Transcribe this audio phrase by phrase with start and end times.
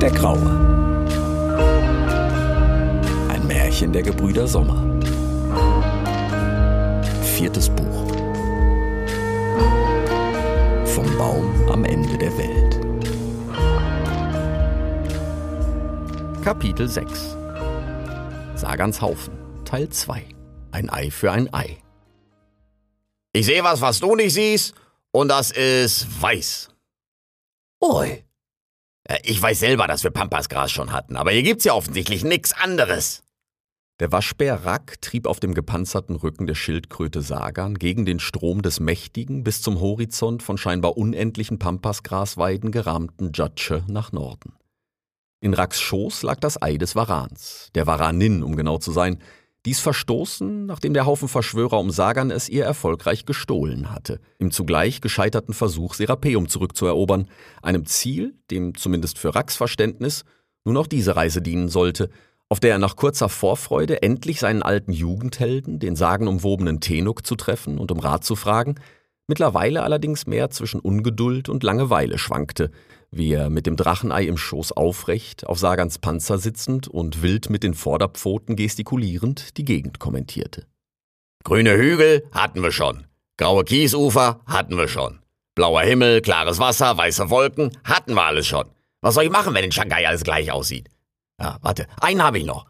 [0.00, 0.38] Der Graue.
[3.28, 4.82] Ein Märchen der Gebrüder Sommer.
[7.22, 8.06] Viertes Buch.
[10.84, 12.80] Vom Baum am Ende der Welt.
[16.44, 17.36] Kapitel 6
[18.56, 19.32] Sagans Haufen
[19.64, 20.22] Teil 2
[20.72, 21.78] Ein Ei für ein Ei
[23.32, 24.74] Ich sehe was, was du nicht siehst,
[25.12, 26.68] und das ist weiß.
[27.80, 28.24] Oi,
[29.22, 33.22] Ich weiß selber, dass wir Pampasgras schon hatten, aber hier gibt's ja offensichtlich nix anderes.
[34.00, 38.80] Der Waschbär Rack trieb auf dem gepanzerten Rücken der Schildkröte Sagan gegen den Strom des
[38.80, 44.54] mächtigen, bis zum Horizont von scheinbar unendlichen Pampasgrasweiden gerahmten Jutsche nach Norden.
[45.40, 49.18] In Racks Schoß lag das Ei des Varans, der Varanin, um genau zu sein,
[49.66, 55.00] dies verstoßen, nachdem der Haufen Verschwörer um Sagan es ihr erfolgreich gestohlen hatte, im zugleich
[55.00, 57.28] gescheiterten Versuch, Serapeum zurückzuerobern,
[57.62, 60.24] einem Ziel, dem zumindest für Racks Verständnis
[60.64, 62.10] nun auch diese Reise dienen sollte,
[62.48, 67.78] auf der er nach kurzer Vorfreude endlich seinen alten Jugendhelden, den sagenumwobenen Tenuk, zu treffen
[67.78, 68.76] und um Rat zu fragen,
[69.26, 72.70] mittlerweile allerdings mehr zwischen Ungeduld und Langeweile schwankte,
[73.16, 77.62] wie er mit dem Drachenei im Schoß aufrecht, auf Sagans Panzer sitzend und wild mit
[77.62, 80.66] den Vorderpfoten gestikulierend die Gegend kommentierte.
[81.44, 83.06] Grüne Hügel hatten wir schon.
[83.36, 85.20] Graue Kiesufer hatten wir schon.
[85.54, 88.64] Blauer Himmel, klares Wasser, weiße Wolken hatten wir alles schon.
[89.00, 90.88] Was soll ich machen, wenn in Shanghai alles gleich aussieht?
[91.40, 92.66] Ja, warte, einen habe ich noch.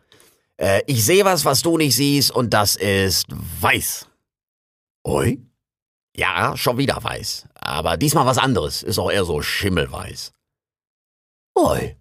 [0.57, 3.27] Äh, ich sehe was, was du nicht siehst, und das ist
[3.61, 4.09] weiß.
[5.05, 5.39] Oi?
[6.17, 7.47] Ja, schon wieder weiß.
[7.65, 8.83] Aber diesmal was anderes.
[8.83, 10.33] Ist auch eher so schimmelweiß.
[11.57, 11.97] Oi.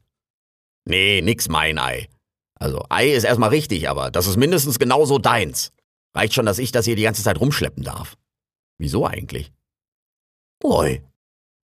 [0.85, 2.09] Nee, nix mein Ei.
[2.55, 5.71] Also, Ei ist erstmal richtig, aber das ist mindestens genauso deins.
[6.15, 8.17] Reicht schon, dass ich das hier die ganze Zeit rumschleppen darf.
[8.77, 9.51] Wieso eigentlich?
[10.63, 11.01] Oi.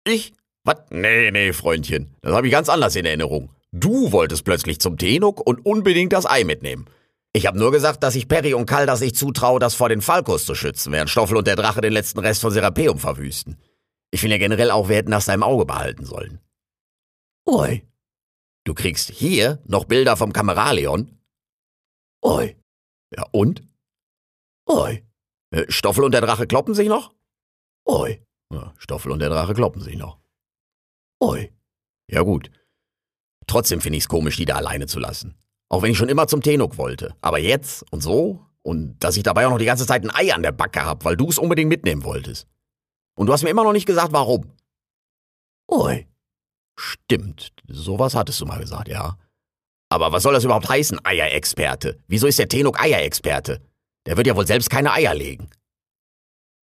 [0.06, 0.34] Ich?
[0.64, 0.78] Was?
[0.90, 2.16] Nee, nee, Freundchen.
[2.22, 3.50] Das habe ich ganz anders in Erinnerung.
[3.72, 6.86] Du wolltest plötzlich zum Tenuk und unbedingt das Ei mitnehmen.
[7.34, 10.02] Ich habe nur gesagt, dass ich Perry und Kal das nicht zutraue, das vor den
[10.02, 13.58] Falkos zu schützen, während Stoffel und der Drache den letzten Rest von Serapeum verwüsten.
[14.12, 16.40] Ich finde ja generell auch, wir hätten das da im Auge behalten sollen.
[17.46, 17.86] Oi.
[18.66, 21.20] Du kriegst hier noch Bilder vom Kameraleon.
[22.24, 22.56] Oi.
[23.16, 23.64] Ja, und?
[24.68, 25.04] Oi.
[25.52, 27.14] Äh, Stoffel und der Drache kloppen sich noch?
[27.86, 28.22] Oi.
[28.54, 30.20] Ja, Stoffel und der Drache kloppen sich noch.
[31.22, 31.52] Oi.
[32.12, 32.52] Ja gut.
[33.48, 35.36] Trotzdem finde ich es komisch, die da alleine zu lassen.
[35.70, 37.16] Auch wenn ich schon immer zum Tenuk wollte.
[37.22, 40.34] Aber jetzt und so und dass ich dabei auch noch die ganze Zeit ein Ei
[40.34, 42.48] an der Backe hab, weil du es unbedingt mitnehmen wolltest.
[43.20, 44.50] Und du hast mir immer noch nicht gesagt, warum.
[45.68, 46.08] Oi.
[46.80, 49.18] Stimmt, sowas hattest du mal gesagt, ja.
[49.90, 52.00] Aber was soll das überhaupt heißen, Eierexperte?
[52.08, 53.62] Wieso ist der Tenuk Eierexperte?
[54.06, 55.50] Der wird ja wohl selbst keine Eier legen.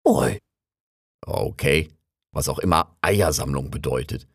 [0.05, 0.39] Oi.
[1.25, 1.89] Okay,
[2.33, 4.29] was auch immer Eiersammlung bedeutet.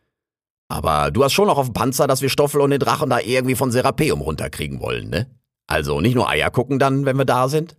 [0.68, 3.20] Aber du hast schon noch auf dem Panzer, dass wir Stoffel und den Drachen da
[3.20, 5.30] irgendwie von Serapeum runterkriegen wollen, ne?
[5.68, 7.76] Also nicht nur Eier gucken dann, wenn wir da sind?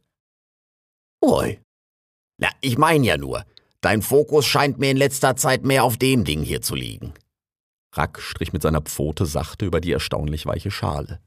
[1.19, 1.59] Oi.
[2.37, 3.43] Na, ich meine ja nur,
[3.81, 7.13] dein Fokus scheint mir in letzter Zeit mehr auf dem Ding hier zu liegen.
[7.93, 11.19] Rack strich mit seiner Pfote sachte über die erstaunlich weiche Schale.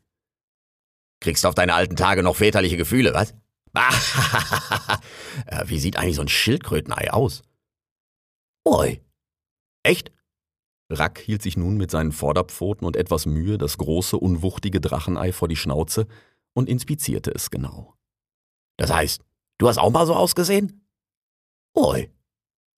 [1.21, 3.35] Kriegst du auf deine alten Tage noch väterliche Gefühle, was?
[5.47, 7.43] Äh, Wie sieht eigentlich so ein Schildkrötenei aus?
[8.67, 9.01] Oi.
[9.83, 10.13] Echt?
[10.91, 15.49] Rack hielt sich nun mit seinen Vorderpfoten und etwas Mühe das große, unwuchtige Drachenei vor
[15.49, 16.07] die Schnauze
[16.53, 17.95] und inspizierte es genau.
[18.77, 19.25] Das heißt,
[19.59, 20.87] du hast auch mal so ausgesehen?
[21.75, 22.11] Oi.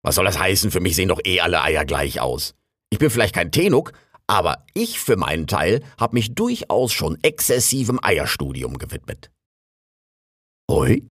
[0.05, 0.71] Was soll das heißen?
[0.71, 2.55] Für mich sehen doch eh alle Eier gleich aus.
[2.91, 3.93] Ich bin vielleicht kein Tenuk,
[4.27, 9.31] aber ich für meinen Teil habe mich durchaus schon exzessivem Eierstudium gewidmet.
[10.71, 11.07] Oi?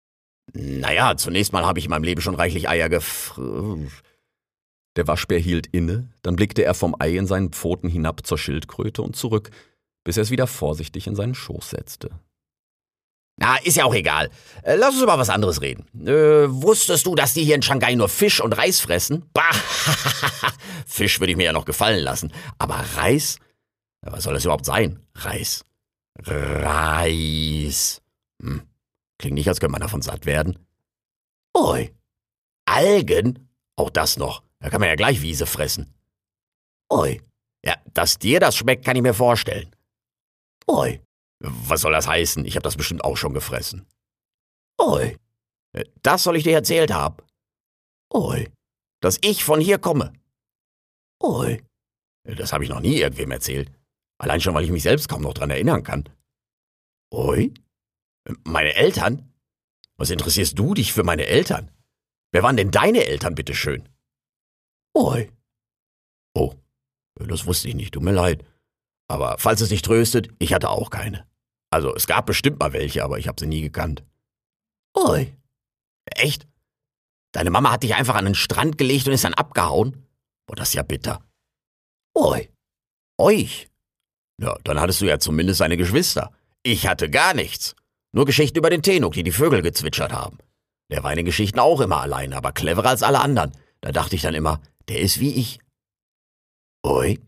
[0.55, 3.39] Naja, zunächst mal habe ich in meinem Leben schon reichlich Eier gef...
[4.97, 9.03] Der Waschbär hielt inne, dann blickte er vom Ei in seinen Pfoten hinab zur Schildkröte
[9.03, 9.51] und zurück,
[10.03, 12.11] bis er es wieder vorsichtig in seinen Schoß setzte.
[13.41, 14.31] Na, ist ja auch egal.
[14.63, 15.87] Äh, Lass uns über was anderes reden.
[16.07, 19.31] Äh, wusstest du, dass die hier in Shanghai nur Fisch und Reis fressen?
[19.33, 19.53] Bah!
[20.87, 22.33] Fisch würde ich mir ja noch gefallen lassen.
[22.59, 23.39] Aber Reis?
[24.03, 25.01] Was soll das überhaupt sein?
[25.15, 25.65] Reis.
[26.27, 28.03] Reis.
[28.43, 28.63] Hm.
[29.19, 30.59] Klingt nicht, als könnte man davon satt werden.
[31.57, 31.93] Oi.
[32.67, 33.49] Algen?
[33.77, 34.43] Auch das noch.
[34.59, 35.95] Da kann man ja gleich Wiese fressen.
[36.91, 37.21] Oi.
[37.65, 39.71] Ja, dass dir das schmeckt, kann ich mir vorstellen.
[40.67, 41.01] Oi.
[41.41, 42.45] Was soll das heißen?
[42.45, 43.87] Ich habe das bestimmt auch schon gefressen.
[44.81, 45.17] Oi.
[45.73, 47.17] Äh, Das soll ich dir erzählt haben.
[48.13, 48.49] Oi.
[49.01, 50.13] Dass ich von hier komme.
[51.23, 51.63] Oi.
[52.25, 53.71] Äh, Das habe ich noch nie irgendwem erzählt.
[54.21, 56.09] Allein schon, weil ich mich selbst kaum noch dran erinnern kann.
[57.13, 57.53] Oi?
[58.25, 59.33] Äh, Meine Eltern?
[59.97, 61.71] Was interessierst du dich für meine Eltern?
[62.33, 63.89] Wer waren denn deine Eltern, bitteschön?
[64.97, 65.31] Oi.
[66.35, 66.55] Oh,
[67.17, 68.45] das wusste ich nicht, tut mir leid.
[69.09, 71.27] Aber falls es dich tröstet, ich hatte auch keine.
[71.71, 74.05] Also es gab bestimmt mal welche, aber ich habe sie nie gekannt.
[74.97, 75.35] Ui.
[76.15, 76.47] Echt?
[77.33, 80.07] Deine Mama hat dich einfach an den Strand gelegt und ist dann abgehauen?
[80.47, 81.23] Boah, das ist ja bitter.
[82.17, 82.49] Ui.
[83.19, 83.69] Euch?
[84.41, 86.33] Ja, dann hattest du ja zumindest eine Geschwister.
[86.63, 87.75] Ich hatte gar nichts.
[88.13, 90.39] Nur Geschichten über den Tenuk, die die Vögel gezwitschert haben.
[90.91, 93.53] Der war in den Geschichten auch immer allein, aber cleverer als alle anderen.
[93.81, 95.59] Da dachte ich dann immer, der ist wie ich.
[96.87, 97.21] Ui.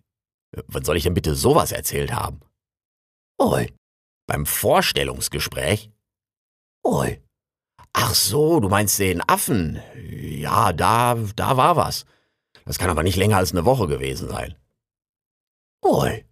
[0.52, 2.41] Wann soll ich denn bitte sowas erzählt haben?
[3.41, 3.73] Ui.
[4.26, 5.91] Beim Vorstellungsgespräch?
[6.85, 7.20] Ui.
[7.93, 9.81] Ach so, du meinst den Affen.
[9.97, 12.05] Ja, da, da war was.
[12.64, 14.55] Das kann aber nicht länger als eine Woche gewesen sein.
[15.85, 16.25] Ui.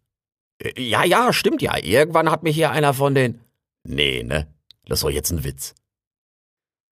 [0.77, 1.77] Ja, ja, stimmt ja.
[1.77, 3.41] Irgendwann hat mich hier einer von den.
[3.85, 4.53] Nee, ne?
[4.87, 5.75] Das war jetzt ein Witz.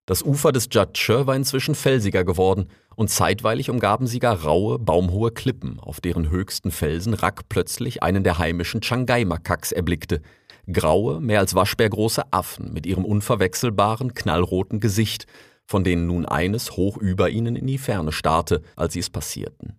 [0.06, 5.30] Das Ufer des Jatsche war inzwischen felsiger geworden und zeitweilig umgaben sie gar raue, baumhohe
[5.30, 10.22] Klippen, auf deren höchsten Felsen Rack plötzlich einen der heimischen Changai-Makaks erblickte.
[10.70, 15.26] Graue, mehr als waschbärgroße Affen mit ihrem unverwechselbaren, knallroten Gesicht,
[15.66, 19.78] von denen nun eines hoch über ihnen in die Ferne starrte, als sie es passierten.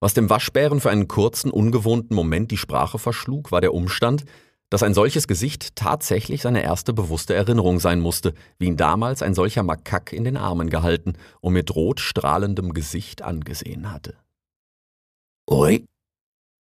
[0.00, 4.24] Was dem Waschbären für einen kurzen, ungewohnten Moment die Sprache verschlug, war der Umstand,
[4.70, 9.34] dass ein solches Gesicht tatsächlich seine erste bewusste Erinnerung sein musste, wie ihn damals ein
[9.34, 14.14] solcher Makak in den Armen gehalten und mit rot strahlendem Gesicht angesehen hatte.
[15.50, 15.86] Ui?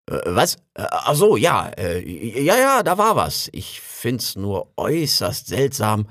[0.09, 0.55] Äh, was?
[0.73, 1.99] Äh, ach so, ja, äh,
[2.41, 3.49] ja, ja, da war was.
[3.51, 6.07] Ich find's nur äußerst seltsam,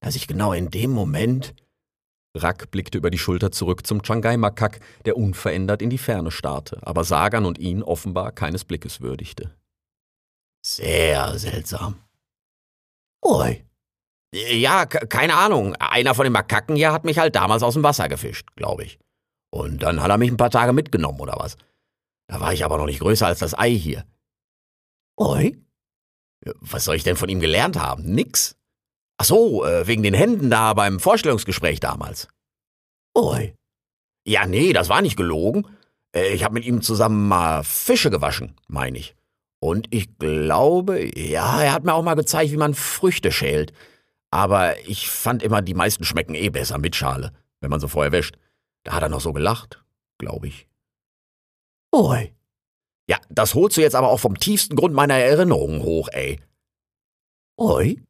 [0.00, 1.54] dass ich genau in dem Moment.
[2.36, 7.04] Rack blickte über die Schulter zurück zum Changai-Makak, der unverändert in die Ferne starrte, aber
[7.04, 9.54] Sagan und ihn offenbar keines Blickes würdigte.
[10.68, 11.96] Sehr seltsam.
[13.24, 13.64] Ui.
[14.34, 15.74] Ja, keine Ahnung.
[15.76, 18.98] Einer von den Makaken hier hat mich halt damals aus dem Wasser gefischt, glaube ich.
[19.50, 21.56] Und dann hat er mich ein paar Tage mitgenommen oder was.
[22.28, 24.04] Da war ich aber noch nicht größer als das Ei hier.
[25.18, 25.56] Ui?
[26.60, 28.04] Was soll ich denn von ihm gelernt haben?
[28.04, 28.54] Nix.
[29.16, 32.28] Ach so, äh, wegen den Händen da beim Vorstellungsgespräch damals.
[33.16, 33.54] Ui.
[34.26, 35.66] Ja, nee, das war nicht gelogen.
[36.14, 39.17] Äh, ich habe mit ihm zusammen mal Fische gewaschen, meine ich.
[39.60, 43.72] Und ich glaube, ja, er hat mir auch mal gezeigt, wie man Früchte schält.
[44.30, 48.12] Aber ich fand immer, die meisten schmecken eh besser mit Schale, wenn man sie vorher
[48.12, 48.36] wäscht.
[48.84, 49.82] Da hat er noch so gelacht,
[50.18, 50.68] glaube ich.
[51.94, 52.34] Ui.
[53.08, 56.40] Ja, das holst du jetzt aber auch vom tiefsten Grund meiner Erinnerungen hoch, ey.
[57.58, 58.02] Ui?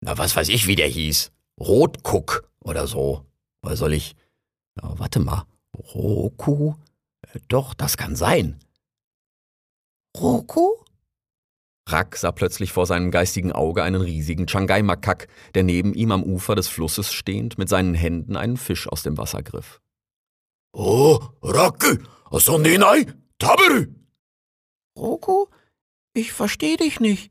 [0.00, 1.30] Na, was weiß ich, wie der hieß.
[1.60, 3.24] Rotkuck oder so.
[3.62, 4.16] Oder soll ich.
[4.74, 5.46] Na, warte mal.
[5.94, 6.74] Roku?
[7.48, 8.58] Doch, das kann sein.
[10.16, 10.76] Roku?
[11.88, 16.54] Rack sah plötzlich vor seinem geistigen Auge einen riesigen Changai-Makak, der neben ihm am Ufer
[16.54, 19.80] des Flusses stehend mit seinen Händen einen Fisch aus dem Wasser griff.
[20.72, 21.98] Oh, Rack,
[22.30, 23.06] Sondenai,
[23.38, 23.86] Taberu!
[24.96, 25.46] Roku,
[26.14, 27.30] ich versteh dich nicht.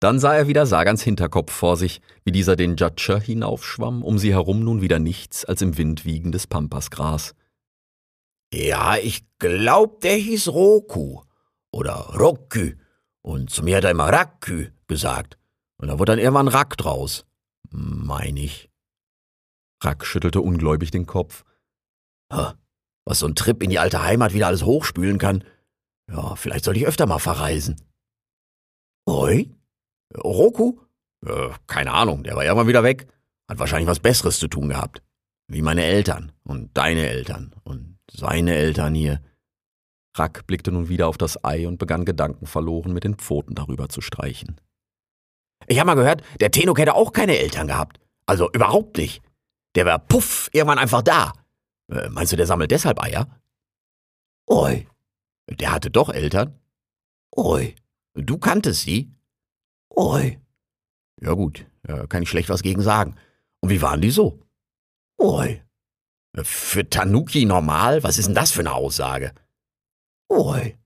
[0.00, 4.32] Dann sah er wieder Sagans Hinterkopf vor sich, wie dieser den Jatscher hinaufschwamm, um sie
[4.32, 7.34] herum nun wieder nichts als im Wind wiegendes Pampasgras.
[8.52, 11.22] Ja, ich glaub, der hieß Roku
[11.72, 12.78] oder Rokü.
[13.22, 15.38] Und zu mir hat er immer Rakkü gesagt.
[15.78, 17.24] Und da wurde dann irgendwann Rack draus.
[17.70, 18.70] Mein ich.
[19.82, 21.44] Rack schüttelte ungläubig den Kopf.
[23.04, 25.44] Was so ein Trip in die alte Heimat wieder alles hochspülen kann.
[26.08, 27.80] Ja, vielleicht soll ich öfter mal verreisen.
[29.08, 29.50] Oi?
[30.16, 30.80] Roku?
[31.26, 33.06] Äh, keine Ahnung, der war ja mal wieder weg.
[33.48, 35.02] Hat wahrscheinlich was Besseres zu tun gehabt.
[35.48, 39.20] Wie meine Eltern und deine Eltern und seine Eltern hier.
[40.16, 44.00] Rack blickte nun wieder auf das Ei und begann gedankenverloren mit den Pfoten darüber zu
[44.00, 44.60] streichen.
[45.66, 47.98] Ich habe mal gehört, der Tenok hätte auch keine Eltern gehabt.
[48.26, 49.22] Also überhaupt nicht.
[49.74, 51.32] Der war puff, irgendwann einfach da.
[51.90, 53.26] Äh, meinst du, der sammelt deshalb Eier?
[54.48, 54.86] Oi.
[55.48, 56.58] Der hatte doch Eltern?
[57.34, 57.74] Oi.
[58.14, 59.10] Du kanntest sie?
[59.90, 60.38] Oi.
[61.20, 63.16] Ja gut, äh, kann ich schlecht was gegen sagen.
[63.60, 64.40] Und wie waren die so?
[65.18, 65.62] Oi.
[66.42, 68.02] Für Tanuki normal?
[68.02, 69.32] Was ist denn das für eine Aussage?
[70.32, 70.78] Oi.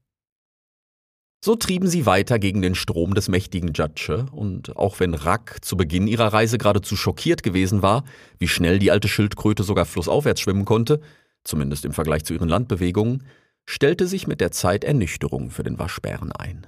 [1.44, 5.76] So trieben sie weiter gegen den Strom des mächtigen Jatsche, und auch wenn Rack zu
[5.76, 8.02] Beginn ihrer Reise geradezu schockiert gewesen war,
[8.40, 11.00] wie schnell die alte Schildkröte sogar flussaufwärts schwimmen konnte,
[11.44, 13.22] zumindest im Vergleich zu ihren Landbewegungen,
[13.66, 16.66] stellte sich mit der Zeit Ernüchterung für den Waschbären ein.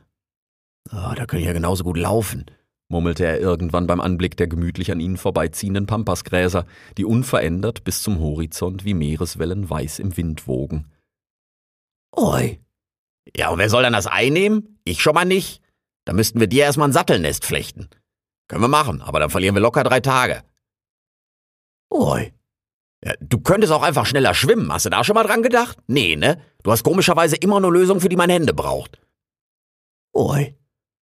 [0.92, 2.46] Oh, da können ja genauso gut laufen,
[2.88, 6.64] murmelte er irgendwann beim Anblick der gemütlich an ihnen vorbeiziehenden Pampasgräser,
[6.96, 10.92] die unverändert bis zum Horizont wie Meereswellen weiß im Wind wogen.
[12.12, 12.60] Oi,
[13.36, 14.78] ja, und wer soll dann das Ei nehmen?
[14.84, 15.60] Ich schon mal nicht.
[16.04, 17.88] Da müssten wir dir erstmal ein Sattelnest flechten.
[18.48, 20.42] Können wir machen, aber dann verlieren wir locker drei Tage.
[21.92, 22.32] Ui.
[23.04, 24.72] Ja, du könntest auch einfach schneller schwimmen.
[24.72, 25.78] Hast du da schon mal dran gedacht?
[25.86, 26.40] Nee, ne?
[26.62, 29.00] Du hast komischerweise immer nur Lösungen, für die man Hände braucht.
[30.14, 30.56] Oi.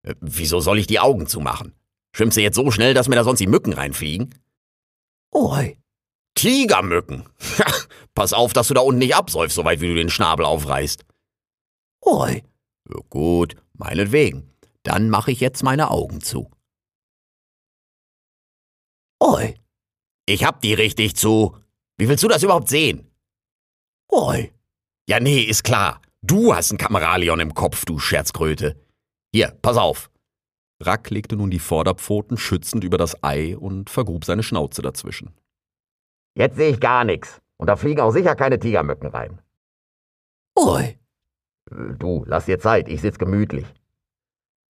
[0.04, 1.74] Äh, wieso soll ich die Augen zumachen?
[2.16, 4.34] Schwimmst du jetzt so schnell, dass mir da sonst die Mücken reinfliegen?
[5.34, 5.78] Oi.
[6.36, 7.25] Tigermücken.
[8.13, 11.04] Pass auf, dass du da unten nicht absäufst, so weit wie du den Schnabel aufreißt.
[12.05, 12.43] Oi.
[12.89, 14.50] Ja, gut, meinetwegen.
[14.84, 16.50] Dann mache ich jetzt meine Augen zu.
[19.22, 19.55] Oi.
[20.25, 21.58] Ich hab die richtig zu.
[21.98, 23.12] Wie willst du das überhaupt sehen?
[24.12, 24.51] Oi.
[25.08, 26.01] Ja, nee, ist klar.
[26.22, 28.79] Du hast ein Kameralion im Kopf, du Scherzkröte.
[29.34, 30.10] Hier, pass auf.
[30.81, 35.36] Rack legte nun die Vorderpfoten schützend über das Ei und vergrub seine Schnauze dazwischen.
[36.36, 37.41] Jetzt sehe ich gar nichts.
[37.58, 39.41] Und da fliegen auch sicher keine Tigermücken rein.
[40.58, 40.98] Oi.
[42.00, 43.66] Du, lass dir Zeit, ich sitz gemütlich.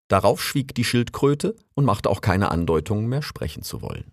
[0.08, 4.12] Darauf schwieg die Schildkröte und machte auch keine Andeutungen mehr sprechen zu wollen.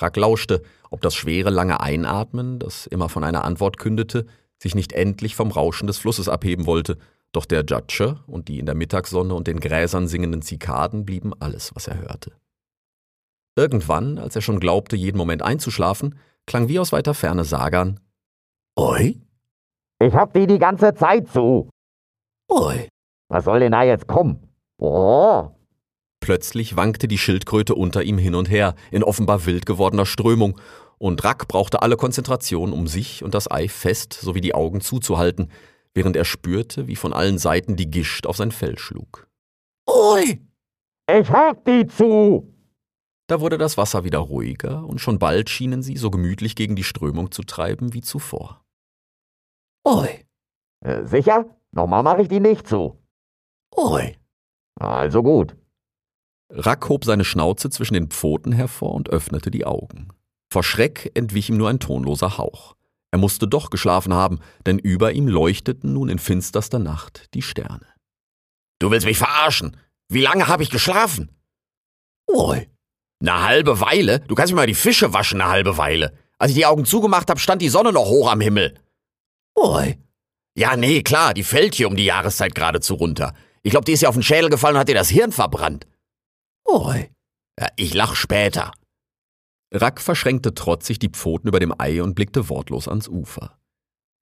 [0.00, 4.26] Rack lauschte, ob das schwere, lange Einatmen, das immer von einer Antwort kündete,
[4.60, 6.98] sich nicht endlich vom Rauschen des Flusses abheben wollte,
[7.32, 11.74] doch der Judge und die in der Mittagssonne und den Gräsern singenden Zikaden blieben alles,
[11.74, 12.32] was er hörte.
[13.56, 18.00] Irgendwann, als er schon glaubte, jeden Moment einzuschlafen, klang wie aus weiter Ferne Sagan.
[18.76, 19.20] Oi?
[20.00, 21.68] Ich hab die die ganze Zeit zu.
[22.48, 22.88] Oi.
[23.28, 24.48] Was soll denn da jetzt kommen?
[24.78, 25.50] Oh.
[26.20, 30.58] Plötzlich wankte die Schildkröte unter ihm hin und her, in offenbar wild gewordener Strömung,
[30.98, 35.50] und Rack brauchte alle Konzentration, um sich und das Ei fest sowie die Augen zuzuhalten,
[35.94, 39.28] während er spürte, wie von allen Seiten die Gischt auf sein Fell schlug.
[39.88, 40.40] Ui!
[41.10, 42.52] Ich hab die zu!
[43.28, 46.84] Da wurde das Wasser wieder ruhiger, und schon bald schienen sie so gemütlich gegen die
[46.84, 48.64] Strömung zu treiben wie zuvor.
[49.86, 50.26] Ui!
[50.84, 51.57] Äh, sicher?
[51.72, 52.98] Nochmal mache ich die nicht zu.
[53.76, 54.16] Ui!
[54.80, 55.56] Also gut.
[56.50, 60.08] Rack hob seine Schnauze zwischen den Pfoten hervor und öffnete die Augen.
[60.50, 62.74] Vor Schreck entwich ihm nur ein tonloser Hauch.
[63.10, 67.86] Er musste doch geschlafen haben, denn über ihm leuchteten nun in finsterster Nacht die Sterne.
[68.78, 69.76] Du willst mich verarschen?
[70.08, 71.30] Wie lange habe ich geschlafen?
[72.28, 72.68] Oi.
[73.20, 74.20] Eine halbe Weile?
[74.20, 76.16] Du kannst mir mal die Fische waschen, eine halbe Weile.
[76.38, 78.74] Als ich die Augen zugemacht habe, stand die Sonne noch hoch am Himmel.
[79.56, 79.98] Oi.
[80.58, 83.32] Ja, nee, klar, die fällt hier um die Jahreszeit geradezu runter.
[83.62, 85.86] Ich glaube, die ist ja auf den Schädel gefallen und hat dir das Hirn verbrannt.
[86.64, 87.10] Oi.
[87.60, 88.72] Ja, ich lach später.
[89.72, 93.56] Rack verschränkte trotzig die Pfoten über dem Ei und blickte wortlos ans Ufer.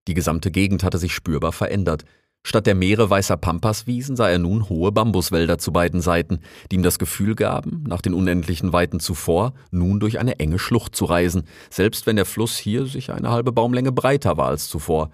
[0.09, 2.03] Die gesamte Gegend hatte sich spürbar verändert.
[2.43, 6.83] Statt der Meere weißer Pampaswiesen sah er nun hohe Bambuswälder zu beiden Seiten, die ihm
[6.83, 11.47] das Gefühl gaben, nach den unendlichen Weiten zuvor, nun durch eine enge Schlucht zu reisen,
[11.69, 15.11] selbst wenn der Fluss hier sich eine halbe Baumlänge breiter war als zuvor.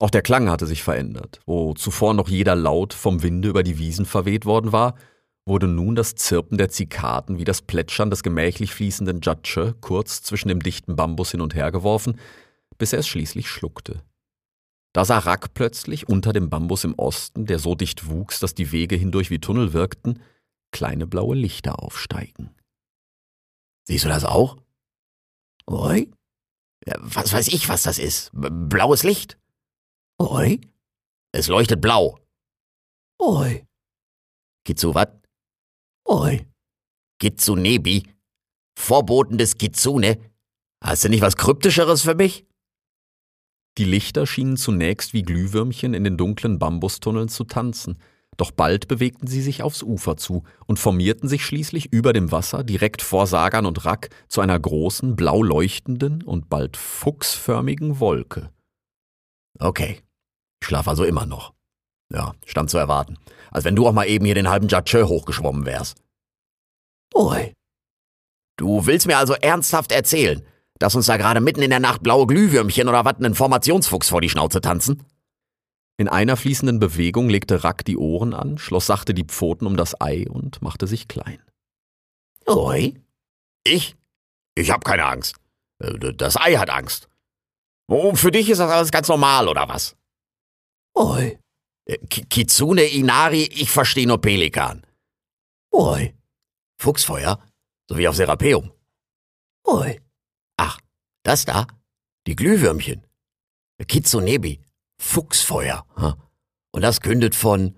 [0.00, 1.40] Auch der Klang hatte sich verändert.
[1.46, 4.94] Wo zuvor noch jeder Laut vom Winde über die Wiesen verweht worden war,
[5.44, 10.48] wurde nun das Zirpen der Zikaden wie das Plätschern des gemächlich fließenden Judge kurz zwischen
[10.48, 12.18] dem dichten Bambus hin und her geworfen,
[12.76, 14.02] bis er es schließlich schluckte.
[14.92, 18.72] Da sah Rack plötzlich unter dem Bambus im Osten, der so dicht wuchs, dass die
[18.72, 20.20] Wege hindurch wie Tunnel wirkten,
[20.70, 22.54] kleine blaue Lichter aufsteigen.
[23.84, 24.58] Siehst du das auch?
[25.66, 26.10] Oi?
[26.86, 28.30] Ja, was weiß ich, was das ist?
[28.32, 29.37] Blaues Licht?
[30.20, 30.60] Oi?
[31.32, 32.18] Es leuchtet blau.
[33.20, 33.64] Oi.
[34.64, 35.22] Kitsu, wat?
[36.06, 36.46] Oi.
[37.20, 38.02] Kitsunebi?
[38.76, 40.18] Vorboten des Kitsune?
[40.82, 42.46] Hast du nicht was Kryptischeres für mich?
[43.78, 47.98] Die Lichter schienen zunächst wie Glühwürmchen in den dunklen Bambustunneln zu tanzen,
[48.36, 52.64] doch bald bewegten sie sich aufs Ufer zu und formierten sich schließlich über dem Wasser
[52.64, 58.50] direkt vor Sagan und Rack zu einer großen, blau leuchtenden und bald fuchsförmigen Wolke.
[59.60, 60.00] Okay,
[60.60, 61.54] ich schlaf also immer noch.
[62.12, 63.18] Ja, stand zu erwarten.
[63.50, 66.02] Als wenn du auch mal eben hier den halben Jatschö hochgeschwommen wärst.
[67.14, 67.52] Oi.
[68.56, 70.42] Du willst mir also ernsthaft erzählen,
[70.78, 74.20] dass uns da gerade mitten in der Nacht blaue Glühwürmchen oder was einen Formationsfuchs vor
[74.20, 75.04] die Schnauze tanzen?
[75.96, 80.00] In einer fließenden Bewegung legte Rack die Ohren an, schloss sachte die Pfoten um das
[80.00, 81.42] Ei und machte sich klein.
[82.46, 82.94] Oi?
[83.64, 83.96] Ich?
[84.54, 85.36] Ich hab keine Angst.
[85.80, 87.08] Äh, das Ei hat Angst.
[87.86, 89.96] Und für dich ist das alles ganz normal, oder was?
[90.98, 91.38] Oi.
[91.84, 94.84] Äh, Kitsune Inari, ich verstehe nur Pelikan.
[95.70, 96.12] Oi.
[96.80, 97.40] Fuchsfeuer?
[97.88, 98.72] So wie auf Serapeum.
[99.64, 100.00] Oi.
[100.56, 100.80] Ach,
[101.22, 101.68] das da?
[102.26, 103.06] Die Glühwürmchen.
[103.86, 104.60] Kitsunebi.
[105.00, 105.86] Fuchsfeuer.
[106.72, 107.76] Und das kündet von.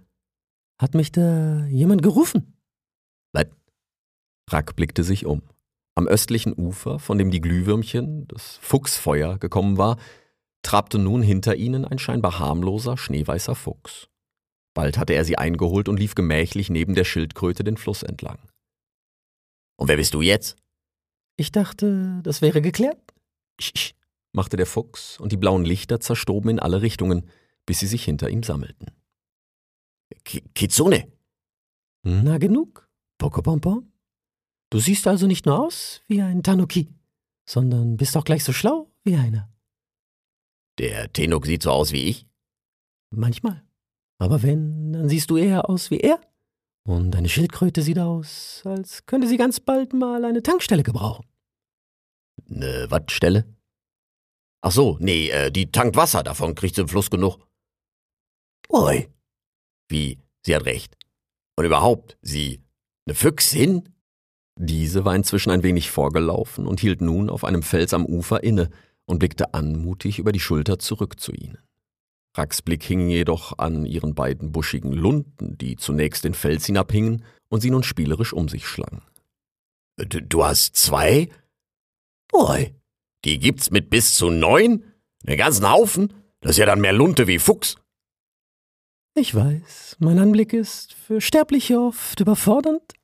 [0.80, 2.58] Hat mich da jemand gerufen?
[3.32, 3.46] Was?
[4.50, 5.42] Rack blickte sich um.
[5.94, 9.98] Am östlichen Ufer, von dem die Glühwürmchen, das Fuchsfeuer, gekommen war,
[10.62, 14.08] trabte nun hinter ihnen ein scheinbar harmloser, schneeweißer Fuchs.
[14.74, 18.38] Bald hatte er sie eingeholt und lief gemächlich neben der Schildkröte den Fluss entlang.
[19.76, 20.56] Und wer bist du jetzt?
[21.36, 23.00] Ich dachte, das wäre geklärt.
[23.60, 23.92] Sch,
[24.32, 27.28] machte der Fuchs, und die blauen Lichter zerstoben in alle Richtungen,
[27.66, 28.90] bis sie sich hinter ihm sammelten.
[30.24, 31.10] K Kitsune?
[32.02, 32.88] Na genug,
[33.18, 33.92] Pocopompom.
[34.70, 36.88] Du siehst also nicht nur aus wie ein Tanuki,
[37.44, 39.50] sondern bist auch gleich so schlau wie einer.
[40.80, 42.26] Der Tenok sieht so aus wie ich?
[43.10, 43.62] Manchmal.
[44.18, 46.18] Aber wenn, dann siehst du eher aus wie er.
[46.84, 51.26] Und deine Schildkröte sieht aus, als könnte sie ganz bald mal eine Tankstelle gebrauchen.
[52.46, 53.44] Ne Wattstelle?
[54.62, 57.46] Ach so, nee, äh, die tankt Wasser, davon kriegt sie im Fluss genug.
[58.70, 59.06] Oi.
[59.90, 60.18] Wie?
[60.46, 60.96] Sie hat recht.
[61.56, 62.62] Und überhaupt, sie,
[63.04, 63.94] ne Füchsin?
[64.58, 68.70] Diese war inzwischen ein wenig vorgelaufen und hielt nun auf einem Fels am Ufer inne
[69.10, 71.58] und blickte anmutig über die Schulter zurück zu ihnen.
[72.36, 77.60] Racks Blick hing jedoch an ihren beiden buschigen Lunden, die zunächst den Fels hinabhingen und
[77.60, 79.02] sie nun spielerisch um sich schlangen.
[79.96, 81.28] Du, du hast zwei?
[82.32, 82.72] Oi,
[83.24, 84.84] die gibt's mit bis zu neun?
[85.24, 86.14] Den ganzen Haufen?
[86.40, 87.76] Das ist ja dann mehr Lunte wie Fuchs.
[89.14, 92.94] Ich weiß, mein Anblick ist für Sterbliche oft überfordernd,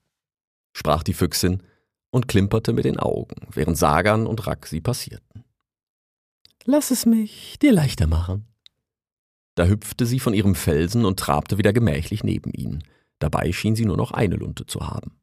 [0.73, 1.65] sprach die Füchsin
[2.11, 5.46] und klimperte mit den Augen, während Sagan und Rack sie passierten.
[6.67, 8.47] Lass es mich dir leichter machen.
[9.55, 12.83] Da hüpfte sie von ihrem Felsen und trabte wieder gemächlich neben ihn.
[13.21, 15.19] Dabei schien sie nur noch eine Lunte zu haben.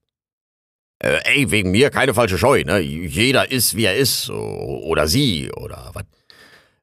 [0.99, 2.79] Äh, ey, wegen mir keine falsche Scheu, ne?
[2.79, 6.05] Jeder ist, wie er ist, oder sie, oder was.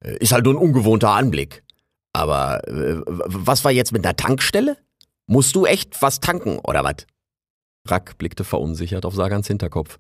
[0.00, 1.64] Äh, ist halt nur ein ungewohnter Anblick.
[2.12, 4.76] Aber äh, was war jetzt mit der Tankstelle?
[5.26, 7.07] Musst du echt was tanken, oder was?
[7.87, 9.99] Rack blickte verunsichert auf Sagans Hinterkopf.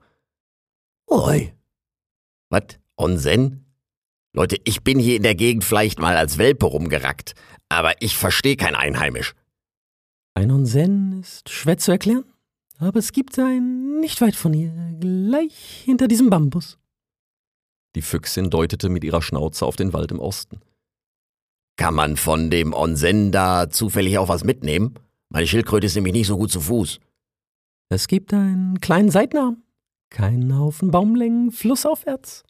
[1.06, 1.54] Oi.
[2.50, 2.78] Was?
[2.96, 3.69] Onsen?
[4.32, 7.34] Leute, ich bin hier in der Gegend vielleicht mal als Welpe rumgerackt,
[7.68, 9.34] aber ich verstehe kein Einheimisch.
[10.34, 12.24] Ein Onsen ist schwer zu erklären,
[12.78, 16.78] aber es gibt einen nicht weit von hier, gleich hinter diesem Bambus.
[17.96, 20.60] Die Füchsin deutete mit ihrer Schnauze auf den Wald im Osten.
[21.76, 24.94] Kann man von dem Onsen da zufällig auch was mitnehmen?
[25.28, 27.00] Meine Schildkröte ist nämlich nicht so gut zu Fuß.
[27.88, 29.64] Es gibt einen kleinen Seitenarm,
[30.10, 32.44] keinen Haufen Baumlängen flussaufwärts.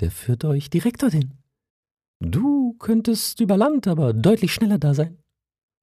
[0.00, 1.32] Der führt euch direkt dorthin.
[2.20, 5.18] Du könntest über Land aber deutlich schneller da sein.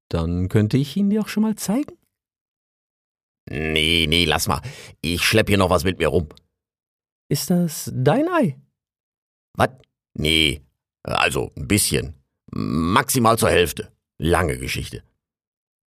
[0.10, 1.98] Dann könnte ich ihn dir auch schon mal zeigen.
[3.50, 4.62] Nee, nee, lass mal.
[5.02, 6.30] Ich schlepp hier noch was mit mir rum.
[7.30, 8.60] Ist das dein Ei?
[9.54, 9.70] Was?
[10.14, 10.62] Nee.
[11.04, 12.14] Also ein bisschen.
[12.52, 13.92] Maximal zur Hälfte.
[14.18, 15.04] Lange Geschichte.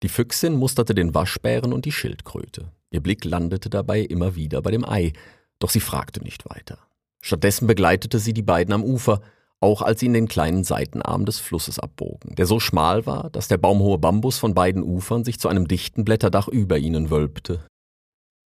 [0.01, 2.71] Die Füchsin musterte den Waschbären und die Schildkröte.
[2.91, 5.13] Ihr Blick landete dabei immer wieder bei dem Ei,
[5.59, 6.79] doch sie fragte nicht weiter.
[7.25, 9.21] Stattdessen begleitete sie die beiden am Ufer,
[9.61, 13.47] auch als sie in den kleinen Seitenarm des Flusses abbogen, der so schmal war, dass
[13.47, 17.65] der baumhohe Bambus von beiden Ufern sich zu einem dichten Blätterdach über ihnen wölbte.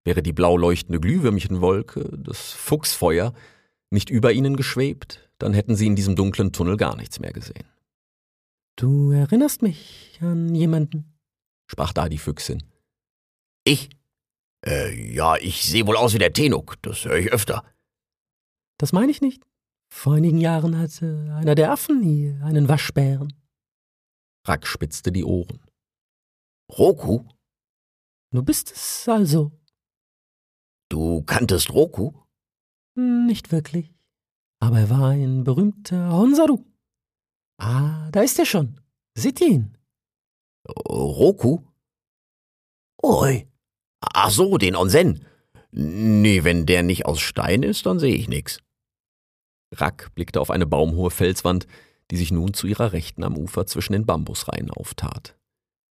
[0.05, 3.33] Wäre die blau leuchtende Glühwürmchenwolke, das Fuchsfeuer,
[3.89, 7.65] nicht über ihnen geschwebt, dann hätten sie in diesem dunklen Tunnel gar nichts mehr gesehen.
[8.75, 11.17] Du erinnerst mich an jemanden,
[11.65, 12.61] sprach da die Füchsin.
[13.63, 13.89] Ich?
[14.63, 17.63] Äh, ja, ich sehe wohl aus wie der Tenuk, das höre ich öfter.
[18.79, 19.45] Das meine ich nicht.
[19.91, 23.33] Vor einigen Jahren hatte einer der Affen hier einen Waschbären.
[24.47, 25.59] Rack spitzte die Ohren.
[26.71, 27.25] Roku?
[28.31, 29.51] Du bist es also.
[30.89, 32.13] Du kanntest Roku?
[32.95, 33.91] Nicht wirklich.
[34.59, 36.63] Aber er war ein berühmter Honsaru.
[37.57, 38.79] Ah, da ist er schon.
[39.15, 39.77] Seht ihr ihn?
[40.87, 41.63] Roku?
[43.01, 43.47] Oi.
[44.01, 45.25] Ach so, den Onsen.
[45.71, 48.59] Nee, wenn der nicht aus Stein ist, dann sehe ich nix.
[49.73, 51.67] Rack blickte auf eine baumhohe Felswand,
[52.11, 55.35] die sich nun zu ihrer Rechten am Ufer zwischen den Bambusreihen auftat.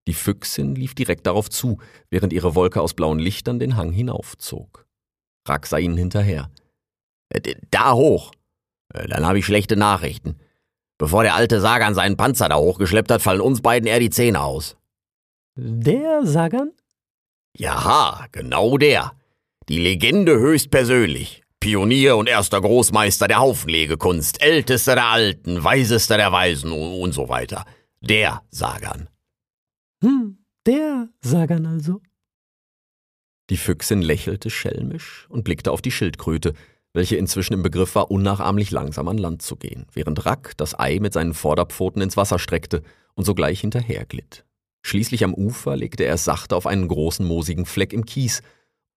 [0.07, 4.85] Die Füchsin lief direkt darauf zu, während ihre Wolke aus blauen Lichtern den Hang hinaufzog.
[5.47, 6.49] Rack sah ihnen hinterher.
[7.29, 8.31] Äh, da hoch.
[8.93, 10.39] Äh, dann habe ich schlechte Nachrichten.
[10.97, 14.41] Bevor der alte Sagan seinen Panzer da hochgeschleppt hat, fallen uns beiden eher die Zähne
[14.41, 14.77] aus.
[15.55, 16.71] Der Sagan?
[17.55, 19.11] Jaha, genau der.
[19.69, 21.43] Die Legende höchstpersönlich.
[21.67, 27.65] Pionier und erster Großmeister der Haufenlegekunst, ältester der Alten, weisester der Weisen und so weiter.
[27.99, 29.09] Der Sagan.
[30.01, 31.99] Hm, der Sagan also.
[33.49, 36.53] Die Füchsin lächelte schelmisch und blickte auf die Schildkröte,
[36.93, 40.99] welche inzwischen im Begriff war, unnachahmlich langsam an Land zu gehen, während Rack das Ei
[41.01, 42.81] mit seinen Vorderpfoten ins Wasser streckte
[43.13, 44.45] und sogleich hinterherglitt.
[44.83, 48.41] Schließlich am Ufer legte er es sachte auf einen großen moosigen Fleck im Kies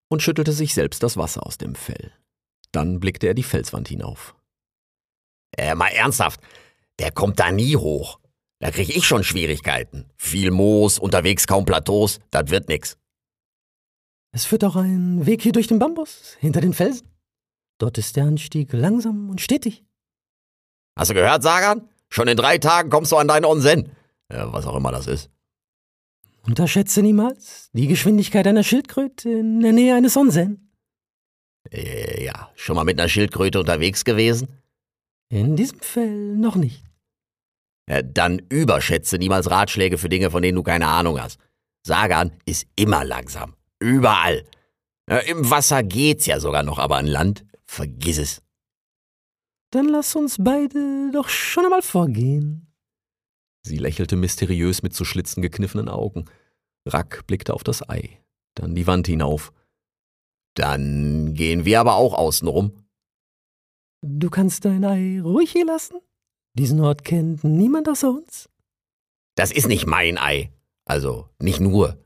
[0.07, 2.13] und schüttelte sich selbst das Wasser aus dem Fell.
[2.73, 4.35] Dann blickte er die Felswand hinauf.
[5.57, 6.41] Äh, mal ernsthaft,
[6.99, 8.21] der kommt da nie hoch.
[8.61, 10.11] Da krieg ich schon Schwierigkeiten.
[10.17, 12.97] Viel Moos, unterwegs kaum Plateaus, das wird nix.
[14.33, 17.09] Es führt auch ein Weg hier durch den Bambus, hinter den Felsen.
[17.79, 19.83] Dort ist der Anstieg langsam und stetig.
[20.97, 21.89] Hast du gehört, Sagan?
[22.11, 23.91] Schon in drei Tagen kommst du an deinen Onsen.
[24.31, 25.31] Ja, was auch immer das ist.
[26.43, 30.70] Unterschätze niemals die Geschwindigkeit einer Schildkröte in der Nähe eines Onsen.
[31.71, 34.49] Äh, ja, schon mal mit einer Schildkröte unterwegs gewesen?
[35.29, 36.85] In diesem Fall noch nicht.
[38.05, 41.41] Dann überschätze niemals Ratschläge für Dinge, von denen du keine Ahnung hast.
[41.85, 43.57] Sagan ist immer langsam.
[43.81, 44.45] Überall.
[45.27, 48.43] Im Wasser geht's ja sogar noch, aber an Land, vergiss es.
[49.71, 52.69] Dann lass uns beide doch schon einmal vorgehen.
[53.63, 56.27] Sie lächelte mysteriös mit zu Schlitzen gekniffenen Augen.
[56.87, 58.21] Rack blickte auf das Ei,
[58.55, 59.53] dann die Wand hinauf.
[60.55, 62.85] Dann gehen wir aber auch außen rum.
[64.03, 65.99] Du kannst dein Ei ruhig hier lassen?
[66.55, 68.49] Diesen Ort kennt niemand außer uns.
[69.37, 70.53] Das ist nicht mein Ei.
[70.85, 72.03] Also nicht nur.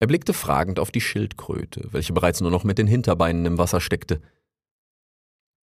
[0.00, 3.80] Er blickte fragend auf die Schildkröte, welche bereits nur noch mit den Hinterbeinen im Wasser
[3.80, 4.20] steckte.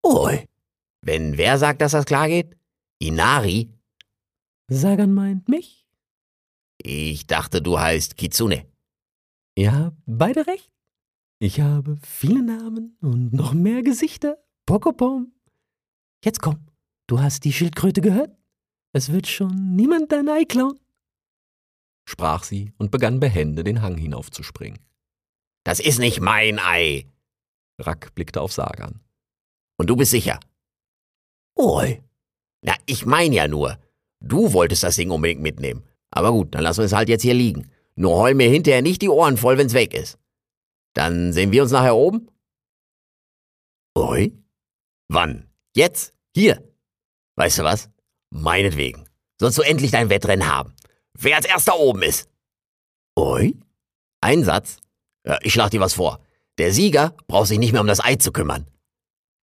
[0.02, 0.46] Oi.
[1.02, 2.56] Wenn wer sagt, dass das klar geht?
[2.98, 3.70] Inari?
[4.68, 5.86] Sagan meint mich?
[6.78, 8.66] Ich dachte, du heißt Kitsune.
[9.58, 10.70] Habt beide recht.
[11.42, 14.36] Ich habe viele Namen und noch mehr Gesichter.
[14.66, 15.32] Pokopom.
[16.22, 16.66] Jetzt komm,
[17.06, 18.36] du hast die Schildkröte gehört?
[18.92, 20.78] Es wird schon niemand dein Ei klauen.
[22.04, 24.80] sprach sie und begann behende den Hang hinaufzuspringen.
[25.64, 27.06] Das ist nicht mein Ei.
[27.80, 29.00] Rack blickte auf Sagan.
[29.78, 30.40] Und du bist sicher?
[31.56, 32.02] Oi.
[32.60, 33.78] Na, ich mein ja nur.
[34.20, 35.84] Du wolltest das Ding unbedingt mitnehmen.
[36.10, 37.70] Aber gut, dann lassen wir es halt jetzt hier liegen.
[37.94, 40.19] Nur heul mir hinterher nicht die Ohren voll, wenn's weg ist.
[40.94, 42.28] Dann sehen wir uns nachher oben?
[43.96, 44.32] Oi?
[45.08, 45.50] Wann?
[45.74, 46.14] Jetzt?
[46.34, 46.62] Hier?
[47.36, 47.90] Weißt du was?
[48.30, 49.08] Meinetwegen.
[49.40, 50.74] Sollst du endlich dein Wettrennen haben.
[51.14, 52.28] Wer als erster oben ist.
[53.16, 53.54] Oi?
[54.20, 54.76] Ein Satz?
[55.26, 56.20] Ja, ich schlag dir was vor.
[56.58, 58.66] Der Sieger braucht sich nicht mehr um das Ei zu kümmern.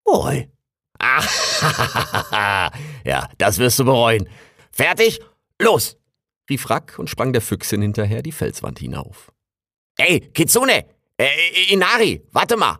[0.04, 0.50] Oi.
[0.98, 1.28] Ach,
[3.04, 4.28] ja, das wirst du bereuen.
[4.70, 5.20] Fertig?
[5.60, 5.96] Los!
[6.48, 9.32] rief Rack und sprang der Füchsin hinterher die Felswand hinauf.
[9.96, 10.84] Ey, Kitsune!
[11.18, 12.78] Äh, Inari, warte mal!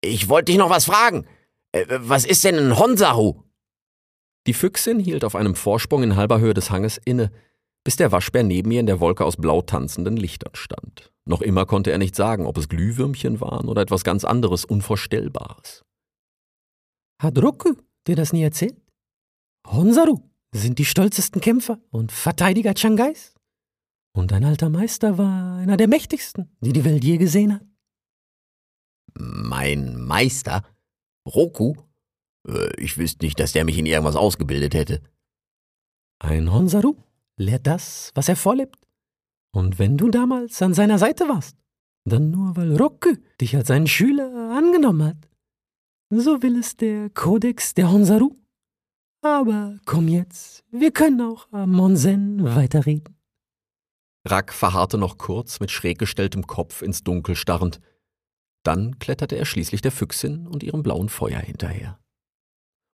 [0.00, 1.26] Ich wollte dich noch was fragen.
[1.72, 3.42] Äh, was ist denn ein Honsahu?
[4.46, 7.30] Die Füchsin hielt auf einem Vorsprung in halber Höhe des Hanges inne,
[7.84, 11.12] bis der Waschbär neben ihr in der Wolke aus blau tanzenden Lichtern stand.
[11.24, 15.84] Noch immer konnte er nicht sagen, ob es Glühwürmchen waren oder etwas ganz anderes, Unvorstellbares.
[17.20, 17.74] Hat Roku
[18.08, 18.76] dir das nie erzählt?
[19.68, 20.20] Honsaru
[20.52, 23.34] sind die stolzesten Kämpfer und Verteidiger Changais.
[24.14, 27.64] Und dein alter Meister war einer der mächtigsten, die die Welt je gesehen hat.
[29.14, 30.64] Mein Meister?
[31.26, 31.74] Roku?
[32.46, 35.00] Äh, Ich wüsste nicht, dass der mich in irgendwas ausgebildet hätte.
[36.18, 36.96] Ein Honsaru
[37.36, 38.78] lehrt das, was er vorlebt.
[39.54, 41.56] Und wenn du damals an seiner Seite warst,
[42.04, 45.28] dann nur weil Roku dich als seinen Schüler angenommen hat.
[46.10, 48.36] So will es der Kodex der Honsaru.
[49.24, 53.16] Aber komm jetzt, wir können auch am Monsen weiterreden.
[54.24, 57.80] Rack verharrte noch kurz mit schräg gestelltem Kopf ins Dunkel starrend.
[58.62, 61.98] Dann kletterte er schließlich der Füchsin und ihrem blauen Feuer hinterher.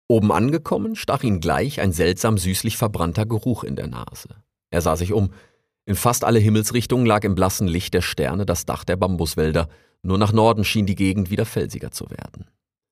[0.08, 4.30] Oben angekommen, stach ihn gleich ein seltsam süßlich verbrannter Geruch in der Nase.
[4.70, 5.32] Er sah sich um.
[5.86, 9.68] In fast alle Himmelsrichtungen lag im blassen Licht der Sterne das Dach der Bambuswälder,
[10.04, 12.46] nur nach Norden schien die Gegend wieder felsiger zu werden.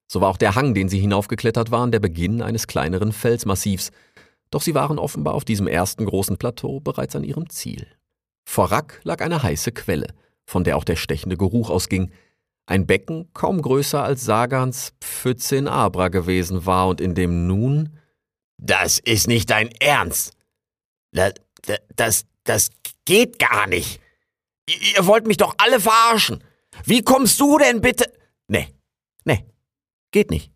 [0.07, 3.91] So war auch der Hang, den sie hinaufgeklettert waren, der Beginn eines kleineren Felsmassivs,
[4.49, 7.87] doch sie waren offenbar auf diesem ersten großen Plateau bereits an ihrem Ziel.
[8.45, 10.13] Vor Rack lag eine heiße Quelle,
[10.45, 12.11] von der auch der stechende Geruch ausging,
[12.65, 17.97] ein Becken kaum größer als Sagans Pfütze in Abra gewesen war und in dem nun
[18.57, 20.33] Das ist nicht dein Ernst.
[21.11, 21.33] Das,
[21.95, 22.69] das, das
[23.05, 23.99] geht gar nicht.
[24.95, 26.43] Ihr wollt mich doch alle verarschen.
[26.85, 28.11] Wie kommst du denn bitte?
[28.47, 28.73] Nee,
[29.25, 29.45] nee,
[30.11, 30.52] geht nicht.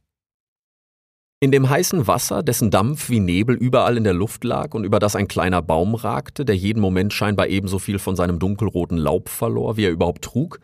[1.40, 4.98] In dem heißen Wasser, dessen Dampf wie Nebel überall in der Luft lag und über
[4.98, 9.30] das ein kleiner Baum ragte, der jeden Moment scheinbar ebenso viel von seinem dunkelroten Laub
[9.30, 10.60] verlor, wie er überhaupt trug,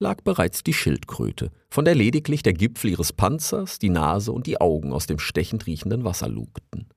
[0.00, 4.60] lag bereits die Schildkröte, von der lediglich der Gipfel ihres Panzers, die Nase und die
[4.60, 6.88] Augen aus dem stechend riechenden Wasser lugten.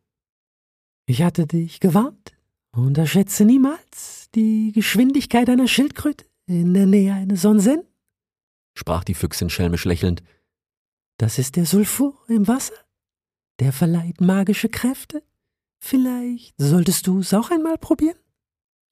[1.05, 2.31] Ich hatte dich gewarnt.
[2.71, 7.83] Unterschätze niemals die Geschwindigkeit einer Schildkröte in der Nähe eines Onsen.
[8.73, 10.23] sprach die Füchsin schelmisch lächelnd.
[11.17, 12.73] Das ist der Sulfur im Wasser.
[13.59, 15.23] Der verleiht magische Kräfte.
[15.79, 18.17] Vielleicht solltest du es auch einmal probieren.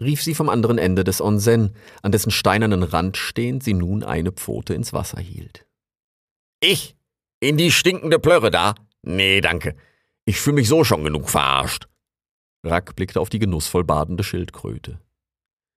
[0.01, 4.31] rief sie vom anderen Ende des Onsen, an dessen steinernen Rand stehend sie nun eine
[4.31, 5.65] Pfote ins Wasser hielt.
[6.61, 6.95] Ich?
[7.41, 8.75] In die stinkende Plörre da?
[9.01, 9.75] Nee, danke.
[10.25, 11.87] Ich fühle mich so schon genug verarscht.
[12.63, 14.99] Rack blickte auf die genussvoll badende Schildkröte.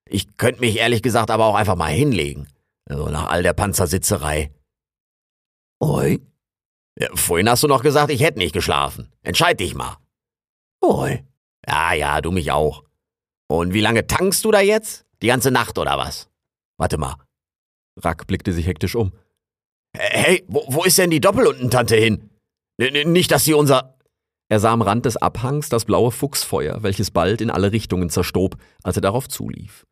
[0.09, 2.49] Ich könnte mich ehrlich gesagt aber auch einfach mal hinlegen.
[2.87, 4.51] Also nach all der Panzersitzerei.
[5.81, 6.21] Oi?
[6.98, 9.12] Ja, vorhin hast du noch gesagt, ich hätte nicht geschlafen.
[9.22, 9.96] Entscheid dich mal.
[10.83, 11.24] Oi.
[11.66, 12.85] Ja, ja, du mich auch.
[13.48, 15.05] Und wie lange tankst du da jetzt?
[15.22, 16.28] Die ganze Nacht oder was?
[16.78, 17.16] Warte mal.
[18.00, 19.12] Rack blickte sich hektisch um.
[19.96, 22.31] Hey, wo, wo ist denn die Doppelunten-Tante hin?
[22.78, 23.96] N nicht, dass sie unser.
[24.48, 28.57] Er sah am Rand des Abhangs das blaue Fuchsfeuer, welches bald in alle Richtungen zerstob,
[28.83, 29.87] als er darauf zulief.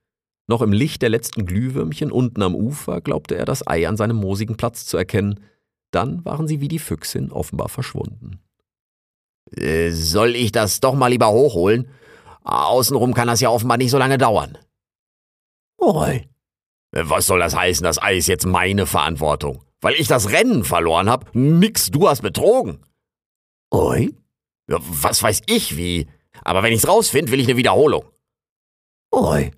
[0.49, 4.17] Noch im Licht der letzten Glühwürmchen unten am Ufer glaubte er das Ei an seinem
[4.17, 5.41] moosigen Platz zu erkennen.
[5.91, 8.41] Dann waren sie wie die Füchsin offenbar verschwunden.
[9.57, 11.89] Äh, soll ich das doch mal lieber hochholen?
[12.43, 14.57] Außenrum kann das ja offenbar nicht so lange dauern.
[15.79, 16.29] Oi.
[16.93, 19.65] Was soll das heißen, das Ei ist jetzt meine Verantwortung?
[19.81, 21.35] Weil ich das Rennen verloren hab?
[21.35, 22.85] Nix, du hast betrogen.
[23.73, 24.11] Oi?
[24.69, 26.09] Ja, was weiß ich wie?
[26.43, 28.05] Aber wenn ich's rausfind, will ich eine Wiederholung.
[29.13, 29.51] Oi.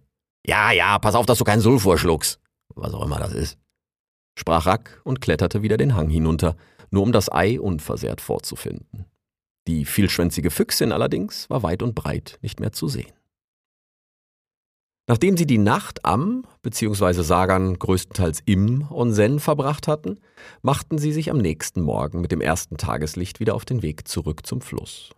[0.46, 2.40] Ja, ja, pass auf, dass du keinen Sulfur schluckst.
[2.74, 3.58] Was auch immer das ist.
[4.42, 6.56] Sprach Rack und kletterte wieder den Hang hinunter,
[6.90, 9.06] nur um das Ei unversehrt vorzufinden.
[9.68, 13.12] Die vielschwänzige Füchsin allerdings war weit und breit nicht mehr zu sehen.
[15.06, 20.18] Nachdem sie die Nacht am, beziehungsweise Sagan größtenteils im Onsen verbracht hatten,
[20.60, 24.44] machten sie sich am nächsten Morgen mit dem ersten Tageslicht wieder auf den Weg zurück
[24.44, 25.10] zum Fluss.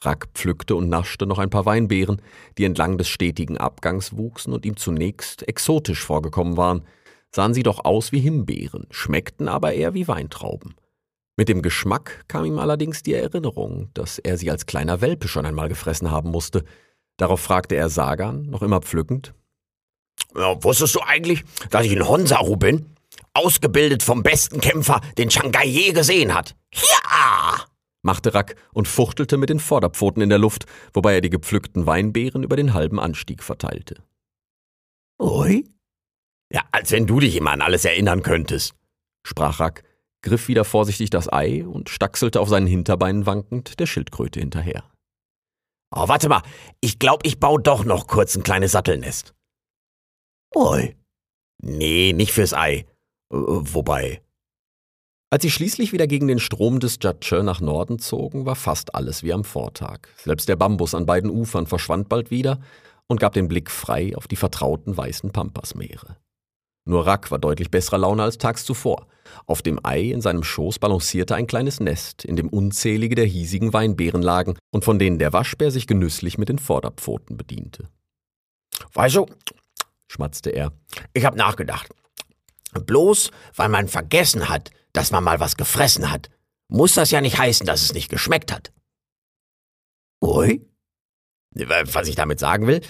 [0.00, 2.22] Rack pflückte und naschte noch ein paar Weinbeeren,
[2.56, 6.84] die entlang des stetigen Abgangs wuchsen und ihm zunächst exotisch vorgekommen waren,
[7.34, 10.74] sahen sie doch aus wie Himbeeren, schmeckten aber eher wie Weintrauben.
[11.36, 15.44] Mit dem Geschmack kam ihm allerdings die Erinnerung, dass er sie als kleiner Welpe schon
[15.44, 16.64] einmal gefressen haben musste.
[17.16, 19.34] Darauf fragte er Sagan, noch immer pflückend.
[20.36, 22.94] Ja, wusstest du eigentlich, dass ich ein Honsaru bin?
[23.32, 26.54] Ausgebildet vom besten Kämpfer, den Shanghai je gesehen hat.
[26.72, 27.64] Ja!
[28.02, 32.44] machte Rack und fuchtelte mit den Vorderpfoten in der Luft, wobei er die gepflückten Weinbeeren
[32.44, 33.96] über den halben Anstieg verteilte.
[35.20, 35.64] Ui?
[36.54, 38.76] Ja, als wenn du dich immer an alles erinnern könntest,
[39.26, 39.82] sprach Rack,
[40.22, 44.84] griff wieder vorsichtig das Ei und stachselte auf seinen Hinterbeinen wankend der Schildkröte hinterher.
[45.90, 46.42] Oh, warte mal,
[46.80, 49.34] ich glaub, ich baue doch noch kurz ein kleines Sattelnest.
[50.54, 50.94] Oi.
[51.60, 52.86] Nee, nicht fürs Ei.
[53.32, 54.22] Äh, wobei.
[55.30, 59.24] Als sie schließlich wieder gegen den Strom des Jatsche nach Norden zogen, war fast alles
[59.24, 60.06] wie am Vortag.
[60.18, 62.60] Selbst der Bambus an beiden Ufern verschwand bald wieder
[63.08, 66.16] und gab den Blick frei auf die vertrauten weißen Pampasmeere.
[66.84, 69.06] Nur Rack war deutlich besserer Laune als tags zuvor.
[69.46, 73.72] Auf dem Ei in seinem Schoß balancierte ein kleines Nest, in dem unzählige der hiesigen
[73.72, 77.88] Weinbeeren lagen und von denen der Waschbär sich genüsslich mit den Vorderpfoten bediente.
[78.92, 79.26] Weißt du,
[80.08, 80.72] schmatzte er,
[81.14, 81.88] ich hab nachgedacht.
[82.86, 86.30] Bloß weil man vergessen hat, dass man mal was gefressen hat,
[86.68, 88.72] muss das ja nicht heißen, dass es nicht geschmeckt hat.
[90.22, 90.66] Ui?
[91.52, 92.80] Was ich damit sagen will,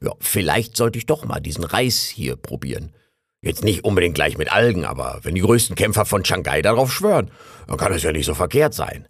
[0.00, 2.94] ja, vielleicht sollte ich doch mal diesen Reis hier probieren.
[3.40, 7.30] Jetzt nicht unbedingt gleich mit Algen, aber wenn die größten Kämpfer von Shanghai darauf schwören,
[7.66, 9.08] dann kann es ja nicht so verkehrt sein.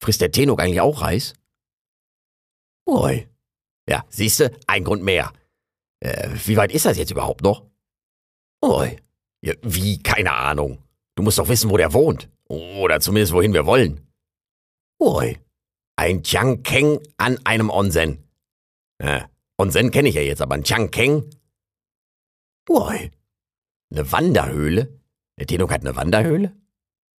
[0.00, 1.34] Frisst der Tenok eigentlich auch Reis?
[2.86, 3.28] Ui.
[3.88, 5.32] Ja, siehste, ein Grund mehr.
[6.00, 7.66] Äh, wie weit ist das jetzt überhaupt noch?
[8.64, 8.96] Ui.
[9.40, 10.02] Ja, wie?
[10.02, 10.82] Keine Ahnung.
[11.16, 12.28] Du musst doch wissen, wo der wohnt.
[12.48, 14.08] Oder zumindest wohin wir wollen.
[15.00, 15.36] Ui.
[15.96, 18.24] Ein Keng an einem Onsen.
[18.98, 19.22] Äh,
[19.56, 21.28] Onsen kenne ich ja jetzt, aber ein Keng?
[22.68, 23.10] Ui.
[23.90, 25.00] Eine Wanderhöhle?
[25.38, 26.52] Der Tenok hat eine Wanderhöhle?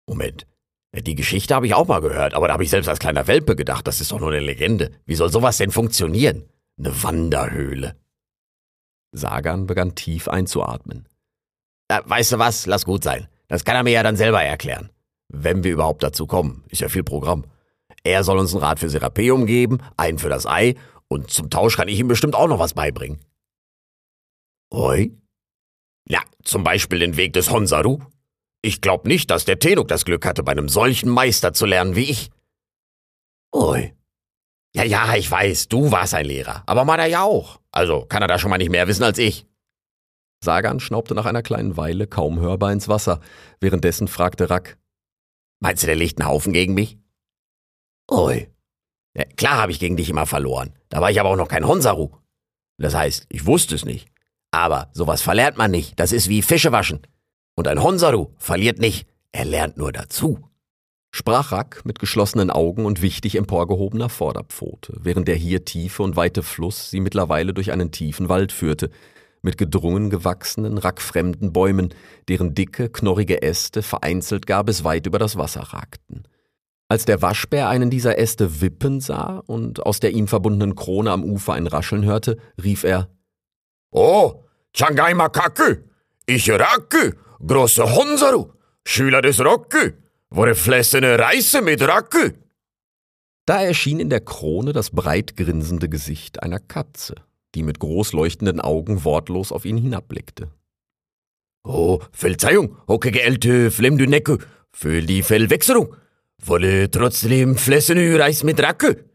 [0.08, 0.45] Moment.
[0.93, 3.55] Die Geschichte habe ich auch mal gehört, aber da habe ich selbst als kleiner Welpe
[3.55, 4.91] gedacht, das ist doch nur eine Legende.
[5.05, 6.49] Wie soll sowas denn funktionieren?
[6.77, 7.95] Eine Wanderhöhle.
[9.12, 11.08] Sagan begann tief einzuatmen.
[11.88, 12.65] Äh, weißt du was?
[12.65, 13.27] Lass gut sein.
[13.47, 14.89] Das kann er mir ja dann selber erklären.
[15.27, 16.63] Wenn wir überhaupt dazu kommen.
[16.69, 17.45] Ist ja viel Programm.
[18.03, 20.75] Er soll uns einen Rat für Serapeum geben, einen für das Ei,
[21.08, 23.19] und zum Tausch kann ich ihm bestimmt auch noch was beibringen.
[24.71, 25.12] Oi?
[26.10, 28.00] Ja, zum Beispiel den Weg des Honsaru.
[28.62, 31.95] Ich glaub nicht, dass der Tenuk das Glück hatte, bei einem solchen Meister zu lernen
[31.95, 32.30] wie ich.
[33.56, 33.93] Ui.
[34.76, 37.60] Ja, ja, ich weiß, du warst ein Lehrer, aber meiner ja auch.
[37.72, 39.45] Also kann er da schon mal nicht mehr wissen als ich.
[40.43, 43.19] Sagan schnaubte nach einer kleinen Weile kaum hörbar ins Wasser.
[43.60, 44.78] Währenddessen fragte Rack.
[45.60, 46.98] Meinst du, der legt einen Haufen gegen mich?
[48.10, 48.50] Ui.
[49.15, 50.74] Ja, klar habe ich gegen dich immer verloren.
[50.89, 52.12] Da war ich aber auch noch kein Honsaru.
[52.78, 54.10] Das heißt, ich wusste es nicht.
[54.52, 56.00] Aber sowas verlernt man nicht.
[56.00, 57.02] Das ist wie Fische waschen.
[57.56, 59.08] Und ein Honsaru verliert nicht.
[59.32, 60.40] Er lernt nur dazu.
[61.12, 66.44] Sprach Rack mit geschlossenen Augen und wichtig emporgehobener Vorderpfote, während der hier tiefe und weite
[66.44, 68.92] Fluss sie mittlerweile durch einen tiefen Wald führte,
[69.42, 71.94] mit gedrungen gewachsenen, rackfremden Bäumen,
[72.28, 76.28] deren dicke, knorrige Äste vereinzelt gar bis weit über das Wasser ragten.
[76.90, 81.24] Als der Waschbär einen dieser Äste wippen sah und aus der ihm verbundenen Krone am
[81.24, 83.10] Ufer ein Rascheln hörte, rief er
[83.91, 85.84] Oh, Changai Makake,
[86.25, 87.12] ich Raku,
[87.45, 88.52] große Honsaru,
[88.86, 89.91] Schüler des Roku,
[90.30, 92.32] wurde flessene Reise mit Raku.
[93.45, 97.15] Da erschien in der Krone das breit grinsende Gesicht einer Katze.
[97.56, 100.52] die mit groß leuchtenden Augen wortlos auf ihn hinabblickte.
[101.63, 104.38] Oh, Verzeihung, okay, geälte Flemdünecke,
[104.71, 105.95] für die Fellwechselung.
[106.41, 109.09] Wolle trotzdem Flessenü Reis mit Racke.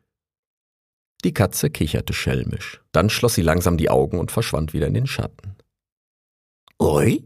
[1.24, 2.82] Die Katze kicherte schelmisch.
[2.92, 5.56] Dann schloss sie langsam die Augen und verschwand wieder in den Schatten.
[6.78, 7.24] Oi?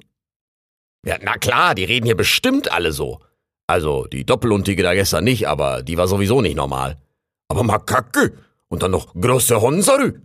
[1.05, 3.21] Ja, na klar, die reden hier bestimmt alle so.
[3.67, 7.01] Also, die Doppeluntige da gestern nicht, aber die war sowieso nicht normal.
[7.49, 10.21] Aber Makake und dann noch große Honsarü.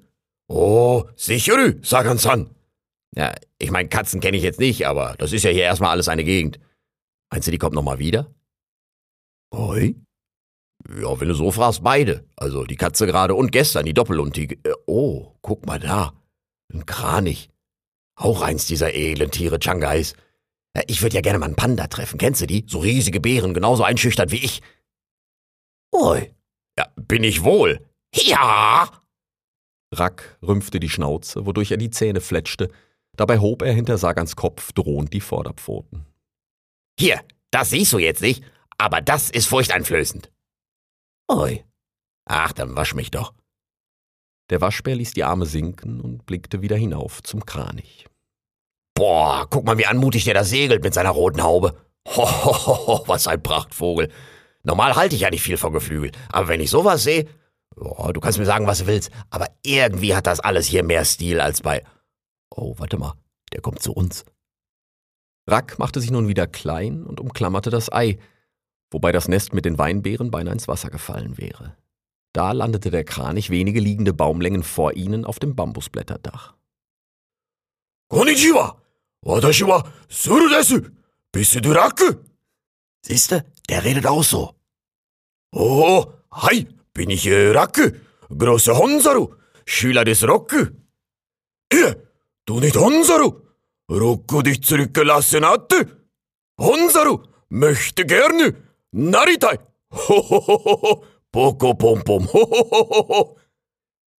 [0.47, 2.49] Oh, sicherü, Sagan San.
[3.15, 6.09] Ja, ich mein, Katzen kenne ich jetzt nicht, aber das ist ja hier erstmal alles
[6.09, 6.59] eine Gegend.
[7.31, 8.33] Meinst du, die kommt nochmal wieder?
[9.51, 9.95] Oi?
[10.89, 12.25] Ja, wenn du so fragst, beide.
[12.35, 14.55] Also die Katze gerade und gestern, die Doppeluntige.
[14.63, 16.13] Äh, oh, guck mal da.
[16.73, 17.49] Ein Kranich.
[18.15, 20.13] Auch eins dieser edlen Tiere, Changais.
[20.87, 22.17] Ich würde ja gerne mal einen Panda treffen.
[22.17, 22.65] Kennst du die?
[22.67, 24.61] So riesige Bären, genauso einschüchtert wie ich.
[25.91, 26.33] Oi.
[26.77, 27.85] Ja, bin ich wohl.
[28.13, 28.89] Ja!
[29.93, 32.71] Rack rümpfte die Schnauze, wodurch er die Zähne fletschte.
[33.15, 36.05] Dabei hob er hinter Sagans Kopf drohend die Vorderpfoten.
[36.99, 38.43] Hier, das siehst du jetzt nicht,
[38.77, 40.31] aber das ist furchteinflößend.
[41.29, 41.63] Oi.
[42.25, 43.33] Ach, dann wasch mich doch.
[44.49, 48.07] Der Waschbär ließ die Arme sinken und blickte wieder hinauf zum Kranich.
[48.95, 51.75] Boah, guck mal, wie anmutig der da segelt mit seiner roten Haube.
[52.07, 54.11] Hohoho, was ein Prachtvogel.
[54.63, 57.27] Normal halte ich ja nicht viel von Geflügel, aber wenn ich sowas sehe,
[57.75, 61.03] oh, du kannst mir sagen, was du willst, aber irgendwie hat das alles hier mehr
[61.05, 61.83] Stil als bei.
[62.49, 63.13] Oh, warte mal,
[63.51, 64.25] der kommt zu uns.
[65.49, 68.19] Rack machte sich nun wieder klein und umklammerte das Ei,
[68.93, 71.75] wobei das Nest mit den Weinbeeren beinahe ins Wasser gefallen wäre.
[72.33, 76.55] Da landete der Kranich wenige liegende Baumlängen vor ihnen auf dem Bambusblätterdach.
[78.09, 78.81] Konnichiwa!
[79.21, 80.81] Watashi wa Suru desu!
[81.31, 81.99] Bist du Rack?
[83.01, 84.55] Siehste, der redet auch so.
[85.51, 87.93] Oh, hi, bin ich äh, Rack,
[88.29, 90.53] große Honsaru, Schüler des Rock.
[91.71, 92.07] Ihr,
[92.45, 93.41] du nicht Honsaru,
[93.89, 96.05] Rocco dich zurückgelassen hatte.
[96.59, 98.55] Honsaru möchte gerne
[98.95, 99.57] Naritai.
[99.91, 103.37] Hohohoho, Poko pom pom, hohohoho.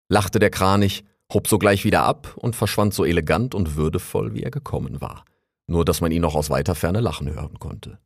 [0.09, 4.51] Lachte der Kranich, hob sogleich wieder ab und verschwand so elegant und würdevoll, wie er
[4.51, 5.25] gekommen war.
[5.69, 8.01] Nur, dass man ihn noch aus weiter Ferne lachen hören konnte.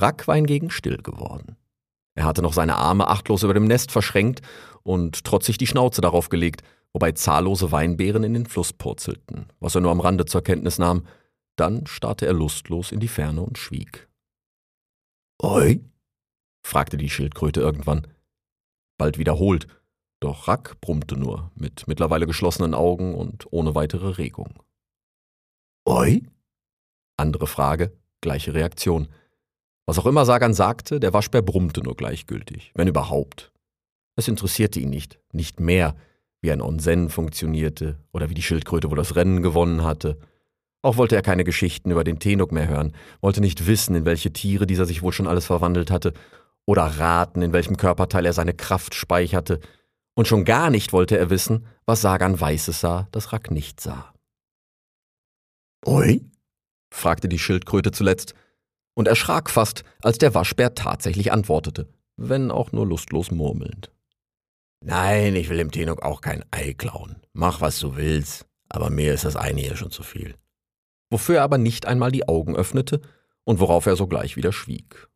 [0.00, 1.56] Rack war hingegen still geworden.
[2.14, 4.42] Er hatte noch seine Arme achtlos über dem Nest verschränkt
[4.84, 9.80] und trotzig die Schnauze darauf gelegt, wobei zahllose Weinbeeren in den Fluss purzelten, was er
[9.80, 11.06] nur am Rande zur Kenntnis nahm.
[11.56, 14.09] Dann starrte er lustlos in die Ferne und schwieg.
[15.42, 15.80] Oi?
[16.62, 18.06] fragte die Schildkröte irgendwann.
[18.98, 19.66] Bald wiederholt,
[20.20, 24.62] doch Rack brummte nur, mit mittlerweile geschlossenen Augen und ohne weitere Regung.
[25.86, 26.22] Oi?
[27.16, 29.08] Andere Frage, gleiche Reaktion.
[29.86, 33.52] Was auch immer Sagan sagte, der Waschbär brummte nur gleichgültig, wenn überhaupt.
[34.16, 35.96] Es interessierte ihn nicht, nicht mehr,
[36.42, 40.18] wie ein Onsen funktionierte oder wie die Schildkröte wohl das Rennen gewonnen hatte.
[40.82, 44.32] Auch wollte er keine Geschichten über den Tenuk mehr hören, wollte nicht wissen, in welche
[44.32, 46.14] Tiere dieser sich wohl schon alles verwandelt hatte,
[46.66, 49.60] oder raten, in welchem Körperteil er seine Kraft speicherte,
[50.14, 54.12] und schon gar nicht wollte er wissen, was Sagan Weißes sah, das Rack nicht sah.
[55.86, 56.20] Oi?
[56.92, 58.34] fragte die Schildkröte zuletzt,
[58.94, 63.90] und erschrak fast, als der Waschbär tatsächlich antwortete, wenn auch nur lustlos murmelnd.
[64.82, 67.16] Nein, ich will dem Tenok auch kein Ei klauen.
[67.32, 70.34] Mach, was du willst, aber mir ist das eine hier schon zu viel.
[71.10, 73.00] Wofür er aber nicht einmal die Augen öffnete
[73.44, 75.08] und worauf er sogleich wieder schwieg.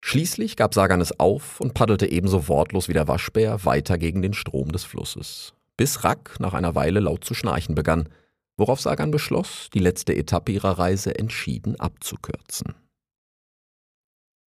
[0.00, 4.34] Schließlich gab Sagan es auf und paddelte ebenso wortlos wie der Waschbär weiter gegen den
[4.34, 8.08] Strom des Flusses, bis Rack nach einer Weile laut zu schnarchen begann,
[8.56, 12.74] worauf Sagan beschloss, die letzte Etappe ihrer Reise entschieden abzukürzen.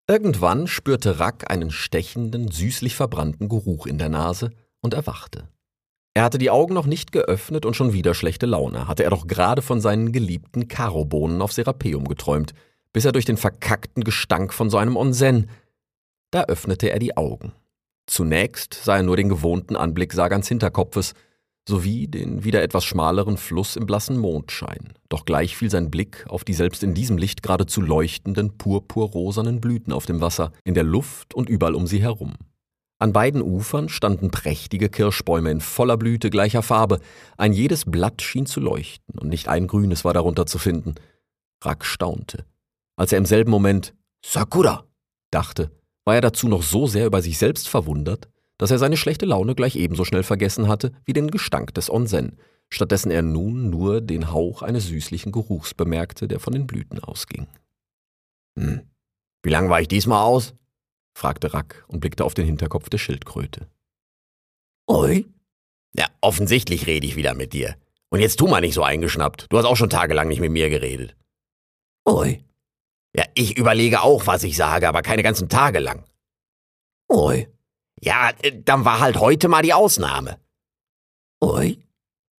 [0.07, 5.47] Irgendwann spürte Rack einen stechenden, süßlich verbrannten Geruch in der Nase und erwachte.
[6.13, 9.27] Er hatte die Augen noch nicht geöffnet und schon wieder schlechte Laune, hatte er doch
[9.27, 12.53] gerade von seinen geliebten Karobohnen auf Serapeum geträumt,
[12.91, 15.49] bis er durch den verkackten Gestank von so einem Onsen.
[16.31, 17.53] Da öffnete er die Augen.
[18.07, 21.13] Zunächst sah er nur den gewohnten Anblick Sagans Hinterkopfes,
[21.65, 24.93] sowie den wieder etwas schmaleren Fluss im blassen Mondschein.
[25.07, 29.93] Doch gleich fiel sein Blick auf die selbst in diesem Licht geradezu leuchtenden, purpurrosanen Blüten
[29.93, 32.33] auf dem Wasser, in der Luft und überall um sie herum.
[33.01, 36.99] An beiden Ufern standen prächtige Kirschbäume in voller Blüte gleicher Farbe,
[37.35, 40.93] ein jedes Blatt schien zu leuchten, und nicht ein grünes war darunter zu finden.
[41.63, 42.45] Rack staunte.
[42.97, 44.85] Als er im selben Moment Sakura
[45.31, 45.71] dachte,
[46.05, 48.29] war er dazu noch so sehr über sich selbst verwundert,
[48.59, 52.37] dass er seine schlechte Laune gleich ebenso schnell vergessen hatte wie den Gestank des Onsen,
[52.69, 57.47] stattdessen er nun nur den Hauch eines süßlichen Geruchs bemerkte, der von den Blüten ausging.
[58.59, 58.81] Hm,
[59.41, 60.53] wie lang war ich diesmal aus?
[61.13, 63.67] Fragte Rack und blickte auf den Hinterkopf der Schildkröte.
[64.87, 65.25] Oi,
[65.93, 67.75] Ja, offensichtlich rede ich wieder mit dir.
[68.09, 69.47] Und jetzt tu mal nicht so eingeschnappt.
[69.49, 71.15] Du hast auch schon tagelang nicht mit mir geredet.
[72.07, 72.43] Ui.
[73.15, 76.05] Ja, ich überlege auch, was ich sage, aber keine ganzen Tage lang.
[77.11, 77.47] Ui.
[78.01, 78.31] Ja,
[78.63, 80.39] dann war halt heute mal die Ausnahme.
[81.43, 81.77] Ui.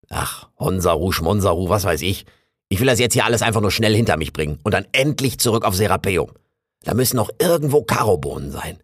[0.09, 2.27] Ach, Honsaru, Schmonsaru, was weiß ich.
[2.69, 5.39] Ich will das jetzt hier alles einfach nur schnell hinter mich bringen und dann endlich
[5.39, 6.33] zurück auf Serapeum.
[6.85, 8.79] Da müssen noch irgendwo Karobohnen sein.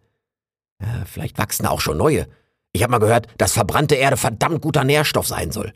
[0.81, 2.27] Ja, vielleicht wachsen da auch schon neue.
[2.71, 5.73] Ich habe mal gehört, dass verbrannte Erde verdammt guter Nährstoff sein soll.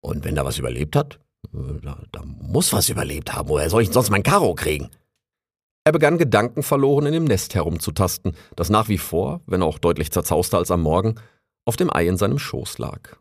[0.00, 1.20] Und wenn da was überlebt hat,
[1.54, 3.48] äh, da, da muss was überlebt haben.
[3.48, 4.90] Woher soll ich sonst mein Karo kriegen?
[5.84, 10.58] Er begann gedankenverloren in dem Nest herumzutasten, das nach wie vor, wenn auch deutlich zerzauster
[10.58, 11.16] als am Morgen,
[11.66, 13.16] auf dem Ei in seinem Schoß lag.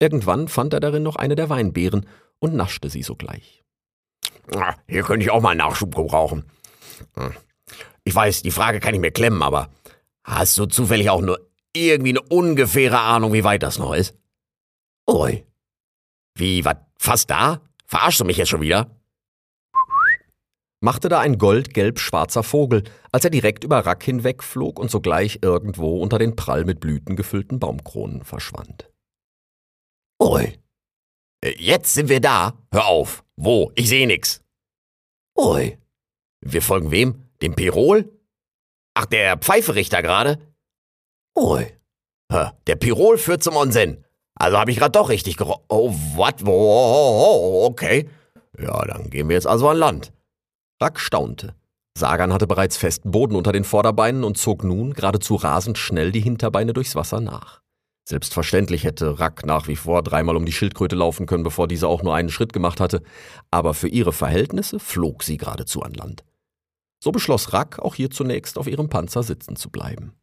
[0.00, 2.06] Irgendwann fand er darin noch eine der Weinbeeren
[2.40, 3.64] und naschte sie sogleich.
[4.54, 6.44] Ah, hier könnte ich auch mal Nachschub gebrauchen.
[8.04, 9.70] Ich weiß, die Frage kann ich mir klemmen, aber
[10.22, 14.14] hast du zufällig auch nur irgendwie eine ungefähre Ahnung, wie weit das noch ist?
[15.10, 15.44] Ui.
[16.36, 17.60] Wie, was, fast da?
[17.86, 18.90] Verarschst du mich jetzt schon wieder?
[20.80, 26.18] Machte da ein goldgelb-schwarzer Vogel, als er direkt über Rack hinwegflog und sogleich irgendwo unter
[26.18, 28.90] den prall mit Blüten gefüllten Baumkronen verschwand.
[30.22, 30.58] Ui.
[31.42, 32.58] Jetzt sind wir da.
[32.70, 33.24] Hör auf.
[33.36, 33.72] Wo?
[33.74, 34.42] Ich seh nix.
[35.38, 35.78] Ui.
[36.40, 37.23] Wir folgen wem?
[37.44, 38.10] Dem Pirol?
[38.94, 40.38] Ach, der Pfeiferichter gerade?
[41.36, 41.66] Ui.
[42.66, 44.02] Der Pirol führt zum Onsen.
[44.34, 45.62] Also habe ich gerade doch richtig gero...
[45.68, 46.36] Oh, what?
[46.46, 48.08] Oh, okay.
[48.58, 50.12] Ja, dann gehen wir jetzt also an Land.
[50.80, 51.54] Rack staunte.
[51.98, 56.22] Sagan hatte bereits festen Boden unter den Vorderbeinen und zog nun geradezu rasend schnell die
[56.22, 57.60] Hinterbeine durchs Wasser nach.
[58.08, 62.02] Selbstverständlich hätte Rack nach wie vor dreimal um die Schildkröte laufen können, bevor diese auch
[62.02, 63.02] nur einen Schritt gemacht hatte,
[63.50, 66.24] aber für ihre Verhältnisse flog sie geradezu an Land.
[67.04, 70.14] So beschloss Rack, auch hier zunächst auf ihrem Panzer sitzen zu bleiben.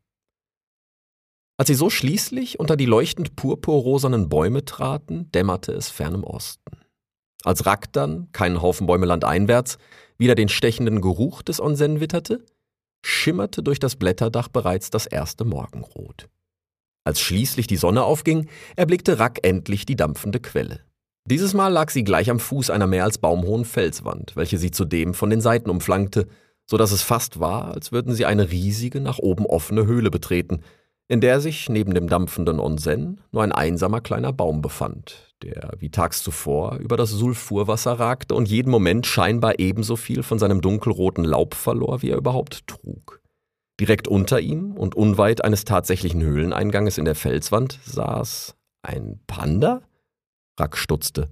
[1.56, 6.80] Als sie so schließlich unter die leuchtend purpurrosanen Bäume traten, dämmerte es fern im Osten.
[7.44, 9.78] Als Rack dann, keinen Haufen Bäume landeinwärts,
[10.18, 12.44] wieder den stechenden Geruch des Onsen witterte,
[13.06, 16.30] schimmerte durch das Blätterdach bereits das erste Morgenrot.
[17.04, 20.80] Als schließlich die Sonne aufging, erblickte Rack endlich die dampfende Quelle.
[21.26, 25.14] Dieses Mal lag sie gleich am Fuß einer mehr als baumhohen Felswand, welche sie zudem
[25.14, 26.28] von den Seiten umflankte,
[26.66, 30.62] so dass es fast war, als würden sie eine riesige, nach oben offene Höhle betreten,
[31.08, 35.90] in der sich neben dem dampfenden Onsen nur ein einsamer kleiner Baum befand, der wie
[35.90, 41.26] tags zuvor über das Sulfurwasser ragte und jeden Moment scheinbar ebenso viel von seinem dunkelroten
[41.26, 43.22] Laub verlor, wie er überhaupt trug.
[43.78, 49.82] Direkt unter ihm und unweit eines tatsächlichen Höhleneinganges in der Felswand saß ein Panda?
[50.58, 51.30] Rack stutzte.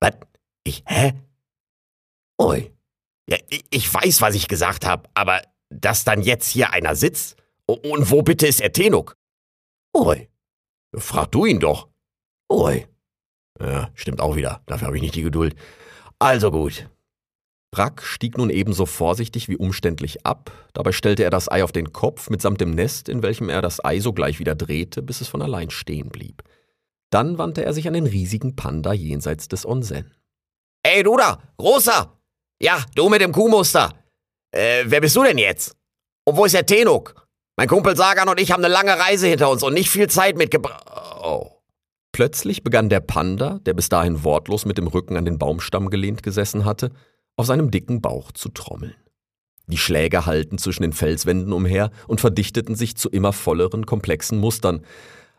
[0.00, 0.14] Was?
[0.62, 1.14] Ich, hä?
[2.40, 2.70] Ui.
[3.30, 3.38] Ja,
[3.70, 7.36] ich weiß, was ich gesagt habe, aber dass dann jetzt hier einer sitzt?
[7.66, 9.16] Und wo bitte ist er Tenuk?
[9.96, 10.28] Ui.
[10.96, 11.88] Frag du ihn doch.
[12.50, 12.86] Ui.
[13.60, 14.62] Ja, stimmt auch wieder.
[14.66, 15.54] Dafür habe ich nicht die Geduld.
[16.18, 16.88] Also gut.
[17.70, 21.92] Brack stieg nun ebenso vorsichtig wie umständlich ab, dabei stellte er das Ei auf den
[21.92, 25.40] Kopf mitsamt dem Nest, in welchem er das Ei sogleich wieder drehte, bis es von
[25.40, 26.42] allein stehen blieb.
[27.10, 30.12] Dann wandte er sich an den riesigen Panda jenseits des Onsen.
[30.82, 32.19] Ey, du da, Großer!
[32.62, 33.94] Ja, du mit dem Kuhmuster!
[34.52, 35.74] Äh, wer bist du denn jetzt?
[36.24, 37.26] Und wo ist der Tenuk?
[37.56, 40.36] Mein Kumpel Sagan und ich haben eine lange Reise hinter uns und nicht viel Zeit
[40.36, 40.84] mitgebracht.
[41.22, 41.50] Oh.
[42.12, 46.22] Plötzlich begann der Panda, der bis dahin wortlos mit dem Rücken an den Baumstamm gelehnt
[46.22, 46.90] gesessen hatte,
[47.36, 48.94] auf seinem dicken Bauch zu trommeln.
[49.66, 54.84] Die Schläge hallten zwischen den Felswänden umher und verdichteten sich zu immer volleren, komplexen Mustern,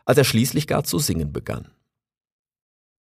[0.04, 1.68] als er schließlich gar zu singen begann.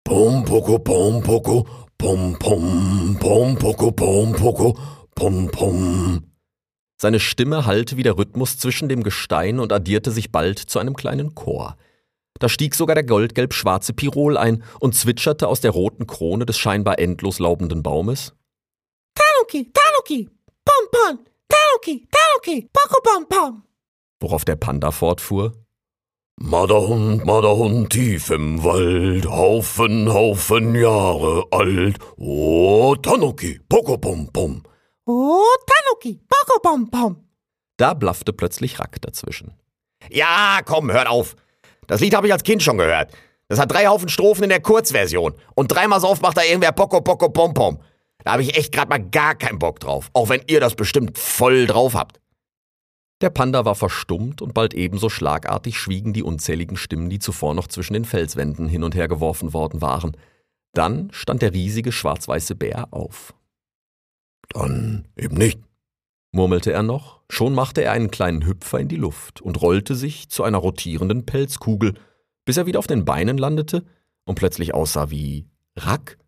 [0.05, 1.67] Pum poko pum poko
[2.01, 4.79] pum pum pum poko pum poko
[5.15, 6.25] pum pum.
[6.99, 10.97] Seine Stimme hallte wie der Rhythmus zwischen dem Gestein und addierte sich bald zu einem
[10.97, 11.77] kleinen Chor.
[12.39, 16.99] Da stieg sogar der goldgelb-schwarze Pirol ein und zwitscherte aus der roten Krone des scheinbar
[16.99, 18.33] endlos laubenden Baumes.
[19.15, 20.31] Tanuki, Tanuki,
[20.65, 23.63] Pom Pom, Tanuki, Tanuki, Poko Pom Pom.
[24.21, 25.53] Worauf der Panda fortfuhr.
[26.43, 31.99] Marderhund, Marderhund, tief im Wald, Haufen, Haufen Jahre alt.
[32.17, 34.63] Oh, Tanuki, Poko Pom Pom.
[35.05, 37.29] Oh, Tanuki, Poko Pom Pom.
[37.77, 39.53] Da blaffte plötzlich Rack dazwischen.
[40.11, 41.37] Ja, komm, hört auf.
[41.87, 43.13] Das Lied habe ich als Kind schon gehört.
[43.49, 45.35] Das hat drei Haufen Strophen in der Kurzversion.
[45.55, 47.83] Und dreimal so oft macht da irgendwer Poko Poko Pom Pom.
[48.25, 51.19] Da habe ich echt gerade mal gar keinen Bock drauf, auch wenn ihr das bestimmt
[51.19, 52.19] voll drauf habt.
[53.21, 57.69] Der Panda war verstummt und bald ebenso schlagartig schwiegen die unzähligen Stimmen, die zuvor noch
[57.69, 60.17] zwischen den Felswänden hin und her geworfen worden waren.
[60.73, 63.35] Dann stand der riesige schwarz-weiße Bär auf.
[64.49, 65.61] Dann eben nicht,
[66.33, 70.31] murmelte er noch, schon machte er einen kleinen Hüpfer in die Luft und rollte sich
[70.31, 71.95] zu einer rotierenden Pelzkugel,
[72.47, 73.85] bis er wieder auf den Beinen landete
[74.25, 75.47] und plötzlich aussah wie
[75.77, 76.20] Rack.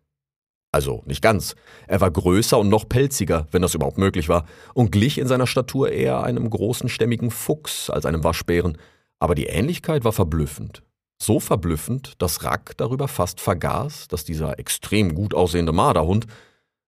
[0.73, 1.55] Also nicht ganz.
[1.87, 5.45] Er war größer und noch pelziger, wenn das überhaupt möglich war, und glich in seiner
[5.45, 8.79] Statur eher einem großen stämmigen Fuchs als einem Waschbären.
[9.19, 10.81] Aber die Ähnlichkeit war verblüffend.
[11.21, 16.25] So verblüffend, dass Rack darüber fast vergaß, dass dieser extrem gut aussehende Marderhund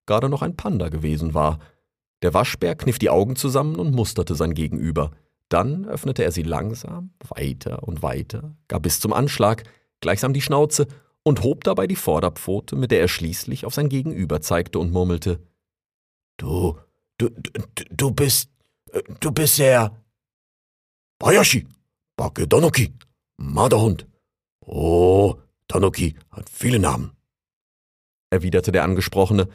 [0.07, 1.59] gerade noch ein Panda gewesen war.
[2.23, 5.11] Der Waschbär kniff die Augen zusammen und musterte sein Gegenüber.
[5.47, 9.63] Dann öffnete er sie langsam, weiter und weiter, gar bis zum Anschlag,
[10.01, 10.87] gleichsam die Schnauze
[11.25, 15.41] und hob dabei die Vorderpfote, mit der er schließlich auf sein Gegenüber zeigte und murmelte:
[16.37, 16.77] Du,
[17.17, 18.49] du, du, du bist,
[19.19, 20.01] du bist der
[21.19, 21.67] Bayashi,
[22.15, 22.93] Bake Donoki,
[23.37, 24.07] Marderhund.
[24.61, 25.35] Oh,
[25.67, 27.11] Tanuki hat viele Namen,
[28.29, 29.49] erwiderte der Angesprochene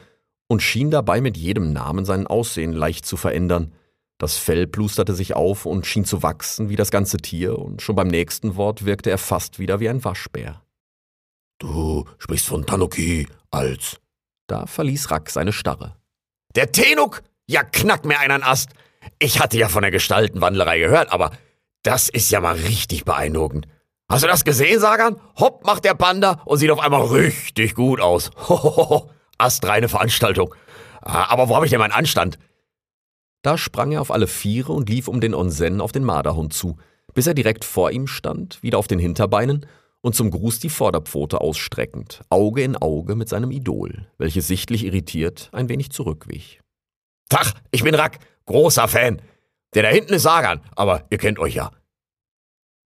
[0.47, 3.73] und schien dabei mit jedem Namen sein Aussehen leicht zu verändern.
[4.17, 7.95] Das Fell plusterte sich auf und schien zu wachsen wie das ganze Tier, und schon
[7.95, 10.61] beim nächsten Wort wirkte er fast wieder wie ein Waschbär.
[11.61, 14.01] Du sprichst von Tanuki als.
[14.47, 15.95] Da verließ Rack seine Starre.
[16.55, 17.21] Der Tenuk?
[17.45, 18.71] Ja, knack mir einen Ast.
[19.19, 21.29] Ich hatte ja von der Gestaltenwandlerei gehört, aber
[21.83, 23.67] das ist ja mal richtig beeindruckend.
[24.09, 25.21] Hast du das gesehen, Sagan?
[25.39, 28.31] Hopp macht der Panda und sieht auf einmal richtig gut aus.
[28.49, 30.55] Hohoho, astreine Veranstaltung.
[31.01, 32.39] Ah, aber wo habe ich denn meinen Anstand?
[33.43, 36.77] Da sprang er auf alle Viere und lief um den Onsen auf den Marderhund zu,
[37.13, 39.67] bis er direkt vor ihm stand, wieder auf den Hinterbeinen
[40.01, 45.49] und zum Gruß die Vorderpfote ausstreckend, Auge in Auge mit seinem Idol, welches sichtlich irritiert
[45.51, 46.59] ein wenig zurückwich.
[47.29, 49.21] Tach, ich bin Rack, großer Fan.
[49.73, 51.71] Der da hinten ist Sagan, aber ihr kennt euch ja.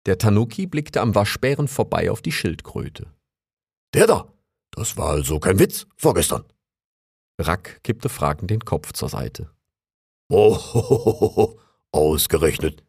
[0.05, 3.11] Der Tanuki blickte am Waschbären vorbei auf die Schildkröte.
[3.93, 4.31] Der da?
[4.71, 6.43] Das war also kein Witz vorgestern.
[7.39, 9.49] Rack kippte fragend den Kopf zur Seite.
[10.29, 11.57] Oh,
[11.91, 12.83] ausgerechnet,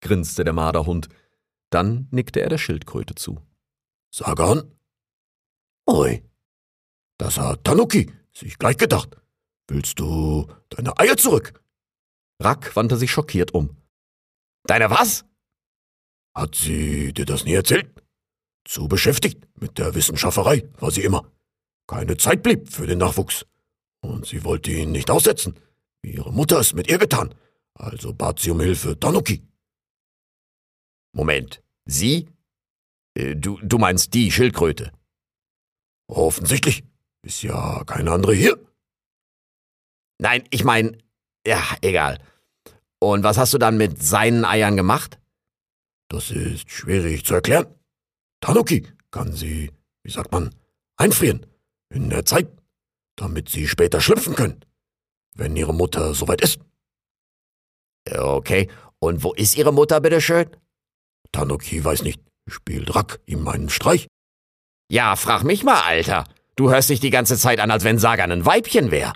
[0.00, 1.08] grinste der Marderhund.
[1.70, 3.40] Dann nickte er der Schildkröte zu.
[4.18, 4.74] Sag an.
[5.84, 6.22] Oi,
[7.18, 9.14] das hat Tanuki sich gleich gedacht.
[9.68, 11.62] Willst du deine Eier zurück?
[12.40, 13.76] Rack wandte sich schockiert um.
[14.64, 15.26] Deine was?
[16.34, 17.92] Hat sie dir das nie erzählt?
[18.64, 21.30] Zu beschäftigt mit der Wissenschafterei war sie immer.
[21.86, 23.44] Keine Zeit blieb für den Nachwuchs.
[24.00, 25.60] Und sie wollte ihn nicht aussetzen,
[26.00, 27.34] wie ihre Mutter es mit ihr getan.
[27.74, 29.46] Also bat sie um Hilfe Tanuki.
[31.12, 32.30] Moment, sie?
[33.16, 34.92] Äh, du, du meinst die Schildkröte?
[36.08, 36.84] Offensichtlich.
[37.22, 38.56] Ist ja keine andere hier.
[40.18, 41.02] Nein, ich mein,
[41.46, 42.18] ja, egal.
[43.00, 45.18] Und was hast du dann mit seinen Eiern gemacht?
[46.08, 47.66] Das ist schwierig zu erklären.
[48.40, 49.72] Tanuki kann sie,
[50.04, 50.54] wie sagt man,
[50.96, 51.44] einfrieren
[51.90, 52.48] in der Zeit,
[53.16, 54.64] damit sie später schlüpfen können,
[55.34, 56.60] wenn ihre Mutter soweit ist.
[58.08, 60.48] Okay, und wo ist ihre Mutter, bitteschön?
[61.32, 64.06] Tanuki weiß nicht, spielt Rack ihm einen Streich.
[64.90, 66.24] Ja, frag mich mal, Alter.
[66.54, 69.12] Du hörst dich die ganze Zeit an, als wenn Sagan ein Weibchen wär.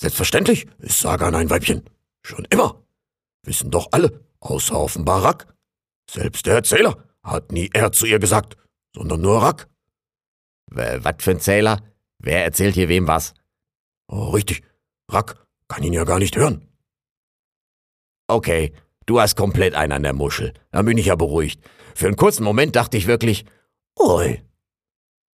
[0.00, 1.88] Selbstverständlich ist Sagan ein Weibchen.
[2.22, 2.82] Schon immer.
[3.44, 5.54] Wissen doch alle, außer offenbar Rack.
[6.10, 8.56] Selbst der Erzähler hat nie er zu ihr gesagt,
[8.94, 9.68] sondern nur Rack.
[10.66, 11.82] Was für ein Zähler?
[12.18, 13.34] Wer erzählt hier wem was?
[14.08, 14.62] Oh, richtig.
[15.10, 16.68] Rack kann ihn ja gar nicht hören.
[18.26, 18.74] Okay,
[19.06, 20.52] du hast komplett einen an der Muschel.
[20.70, 21.62] Dann bin ich ja beruhigt.
[21.98, 23.44] Für einen kurzen Moment dachte ich wirklich,
[23.98, 24.40] ui.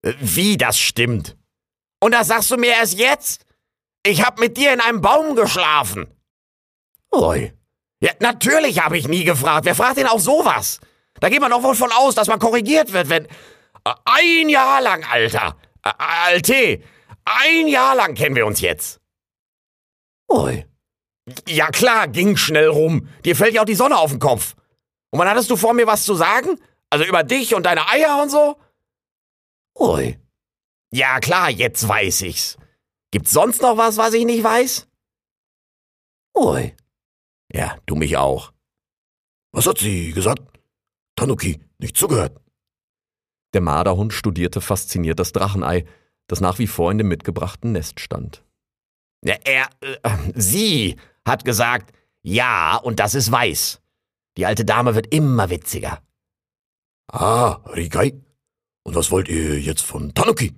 [0.03, 1.35] Wie das stimmt.
[1.99, 3.45] Und das sagst du mir erst jetzt?
[4.05, 6.05] Ich hab mit dir in einem Baum geschlafen.
[7.15, 7.51] Ui.
[7.99, 9.65] Ja, natürlich habe ich nie gefragt.
[9.65, 10.79] Wer fragt denn auch sowas?
[11.19, 13.27] Da geht man doch wohl von aus, dass man korrigiert wird, wenn.
[14.05, 15.57] Ein Jahr lang, Alter.
[15.81, 16.83] Alte.
[17.25, 19.01] Ein Jahr lang kennen wir uns jetzt.
[20.31, 20.63] Ui.
[21.47, 23.09] Ja klar, ging schnell rum.
[23.25, 24.53] Dir fällt ja auch die Sonne auf den Kopf.
[25.11, 26.59] Und wann hattest du vor mir was zu sagen?
[26.89, 28.57] Also über dich und deine Eier und so?
[29.77, 30.17] Ui.
[30.91, 32.57] Ja klar, jetzt weiß ich's.
[33.11, 34.87] Gibt's sonst noch was, was ich nicht weiß?
[36.37, 36.75] Ui.
[37.53, 38.53] Ja, du mich auch.
[39.51, 40.41] Was hat sie gesagt?
[41.15, 42.39] Tanuki, nicht zugehört.
[43.53, 45.85] Der Marderhund studierte fasziniert das Drachenei,
[46.27, 48.45] das nach wie vor in dem mitgebrachten Nest stand.
[49.23, 50.95] Ja, er, äh, sie
[51.25, 53.80] hat gesagt, ja, und das ist weiß.
[54.37, 55.99] Die alte Dame wird immer witziger.
[57.11, 58.13] Ah, Rikai.
[58.83, 60.53] Und was wollt ihr jetzt von Tanuki?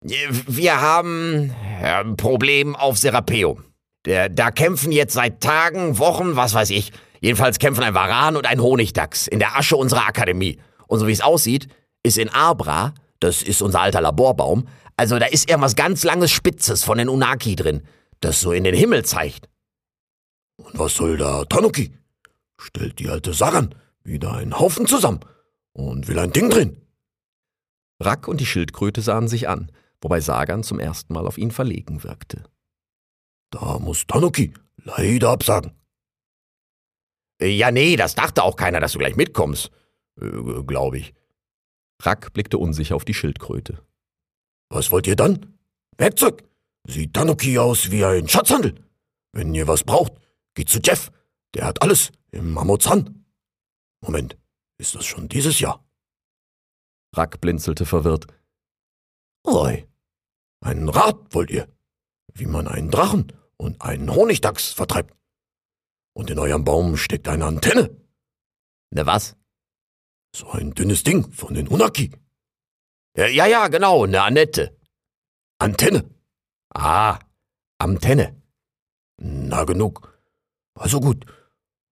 [0.00, 3.64] Wir haben ein Problem auf Serapeum.
[4.06, 6.92] Der, da kämpfen jetzt seit Tagen, Wochen, was weiß ich.
[7.20, 10.60] Jedenfalls kämpfen ein Varan und ein Honigdachs in der Asche unserer Akademie.
[10.86, 11.68] Und so wie es aussieht,
[12.02, 16.84] ist in Abra, das ist unser alter Laborbaum, also da ist irgendwas ganz langes Spitzes
[16.84, 17.82] von den Unaki drin,
[18.20, 19.48] das so in den Himmel zeigt.
[20.56, 21.92] Und was soll da Tanuki?
[22.58, 25.20] Stellt die alte Sagan wieder einen Haufen zusammen
[25.72, 26.80] und will ein Ding drin.
[28.00, 32.02] Rack und die Schildkröte sahen sich an, wobei Sagan zum ersten Mal auf ihn verlegen
[32.04, 32.44] wirkte.
[33.50, 35.72] Da muss Tanuki leider absagen.
[37.40, 39.70] Äh, Ja, nee, das dachte auch keiner, dass du gleich mitkommst.
[40.20, 41.14] Äh, Glaube ich.
[42.02, 43.82] Rack blickte unsicher auf die Schildkröte.
[44.68, 45.58] Was wollt ihr dann?
[45.96, 46.42] Werkzeug.
[46.86, 48.74] Sieht Tanuki aus wie ein Schatzhandel.
[49.32, 50.12] Wenn ihr was braucht,
[50.54, 51.10] geht zu Jeff.
[51.54, 53.12] Der hat alles im Mammutshand.
[54.02, 54.36] Moment,
[54.78, 55.84] ist das schon dieses Jahr?
[57.14, 58.26] Rack blinzelte verwirrt.
[59.46, 59.86] Oi.
[60.60, 61.68] Einen Rat wollt ihr?
[62.32, 65.14] Wie man einen Drachen und einen Honigdachs vertreibt.
[66.14, 67.96] Und in eurem Baum steckt eine Antenne.
[68.90, 69.36] Ne, was?
[70.34, 72.12] So ein dünnes Ding von den Unaki.
[73.16, 74.76] Ja, ja, ja, genau, ne Annette.
[75.58, 76.10] Antenne.
[76.70, 77.20] Ah,
[77.78, 78.42] Antenne.
[79.18, 80.20] Na genug.
[80.74, 81.24] Also gut.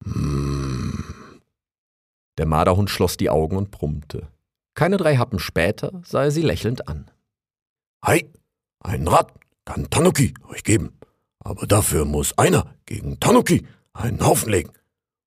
[0.05, 1.41] Hm.
[2.39, 4.29] Der Marderhund schloss die Augen und brummte.
[4.75, 7.11] Keine drei Happen später sah er sie lächelnd an.
[8.05, 8.31] Hi,
[8.81, 9.33] einen Rat
[9.65, 10.99] kann Tanuki euch geben.
[11.45, 14.73] Aber dafür muss einer gegen Tanuki einen Haufen legen.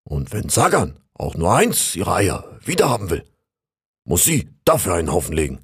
[0.04, 3.24] Und wenn Sagan auch nur eins ihrer Eier wiederhaben will,
[4.06, 5.60] muss sie dafür einen Haufen legen.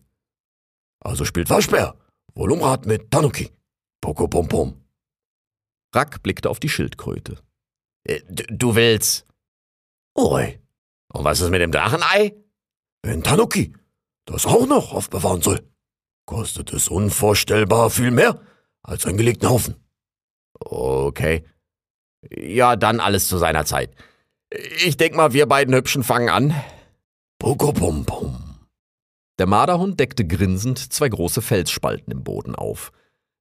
[1.00, 1.96] Also spielt Waschbär
[2.34, 3.52] wohl um Rat mit Tanuki.
[4.02, 4.82] Poko pom pom.
[5.94, 7.38] Rack blickte auf die Schildkröte.
[8.04, 9.26] Äh, Du willst.
[10.16, 10.60] Oi,
[11.14, 12.36] Und was ist mit dem Drachenei?
[13.04, 13.74] wenn Tanuki
[14.26, 15.68] das auch noch aufbewahren soll,
[16.28, 18.40] kostet es unvorstellbar viel mehr
[18.84, 19.76] als einen gelegten Haufen.
[20.60, 21.44] Okay.
[22.30, 23.96] Ja, dann alles zu seiner Zeit.
[24.86, 26.54] Ich denk mal, wir beiden Hübschen fangen an.
[27.40, 28.60] Poko pom pom.
[29.40, 32.92] Der Marderhund deckte grinsend zwei große Felsspalten im Boden auf.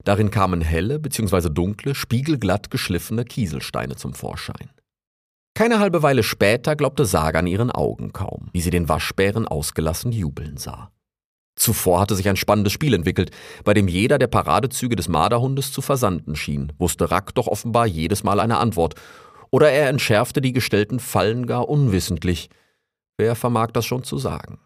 [0.03, 1.49] Darin kamen helle bzw.
[1.49, 4.71] dunkle, spiegelglatt geschliffene Kieselsteine zum Vorschein.
[5.53, 10.57] Keine halbe Weile später glaubte Sagan ihren Augen kaum, wie sie den Waschbären ausgelassen jubeln
[10.57, 10.91] sah.
[11.55, 13.31] Zuvor hatte sich ein spannendes Spiel entwickelt,
[13.63, 18.23] bei dem jeder der Paradezüge des Marderhundes zu versanden schien, wusste Rack doch offenbar jedes
[18.23, 18.95] Mal eine Antwort.
[19.51, 22.49] Oder er entschärfte die gestellten Fallen gar unwissentlich.
[23.17, 24.59] Wer vermag das schon zu sagen?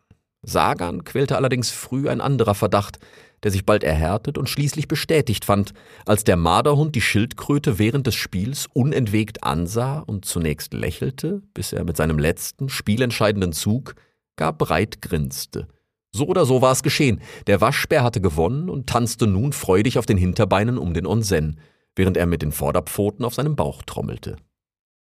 [0.44, 3.00] Sagan quälte allerdings früh ein anderer Verdacht,
[3.44, 5.74] der sich bald erhärtet und schließlich bestätigt fand,
[6.06, 11.84] als der Marderhund die Schildkröte während des Spiels unentwegt ansah und zunächst lächelte, bis er
[11.84, 13.96] mit seinem letzten, spielentscheidenden Zug
[14.36, 15.68] gar breit grinste.
[16.12, 17.22] So oder so war es geschehen.
[17.48, 21.60] Der Waschbär hatte gewonnen und tanzte nun freudig auf den Hinterbeinen um den Onsen,
[21.96, 24.38] während er mit den Vorderpfoten auf seinem Bauch trommelte.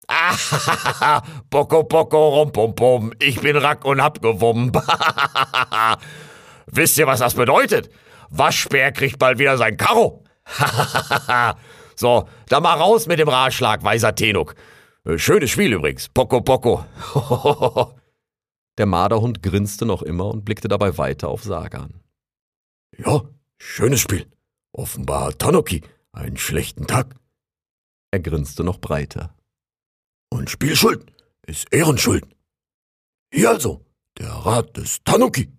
[0.08, 3.14] Ah, Boko Boko rum pum pum.
[3.20, 4.78] Ich bin Rack und hab gewummt.
[6.68, 7.90] Wisst ihr, was das bedeutet?
[8.32, 10.24] Waschbär kriegt bald wieder sein Karo.
[11.96, 14.56] so, dann mal raus mit dem Ratschlag, weiser Tenuk.
[15.06, 16.10] Äh, Schönes Spiel übrigens.
[16.10, 16.86] Boko Boko.
[18.78, 22.02] Der Marderhund grinste noch immer und blickte dabei weiter auf Sagan.
[22.98, 23.22] Ja,
[23.58, 24.26] schönes Spiel.
[24.72, 25.82] Offenbar hat Tanuki
[26.14, 27.16] einen schlechten Tag.
[28.12, 29.36] Er grinste noch breiter.
[30.30, 31.12] Und Spielschuld
[31.46, 32.26] ist Ehrenschuld.
[33.34, 33.86] Hier also
[34.18, 35.52] der Rat des Tanuki.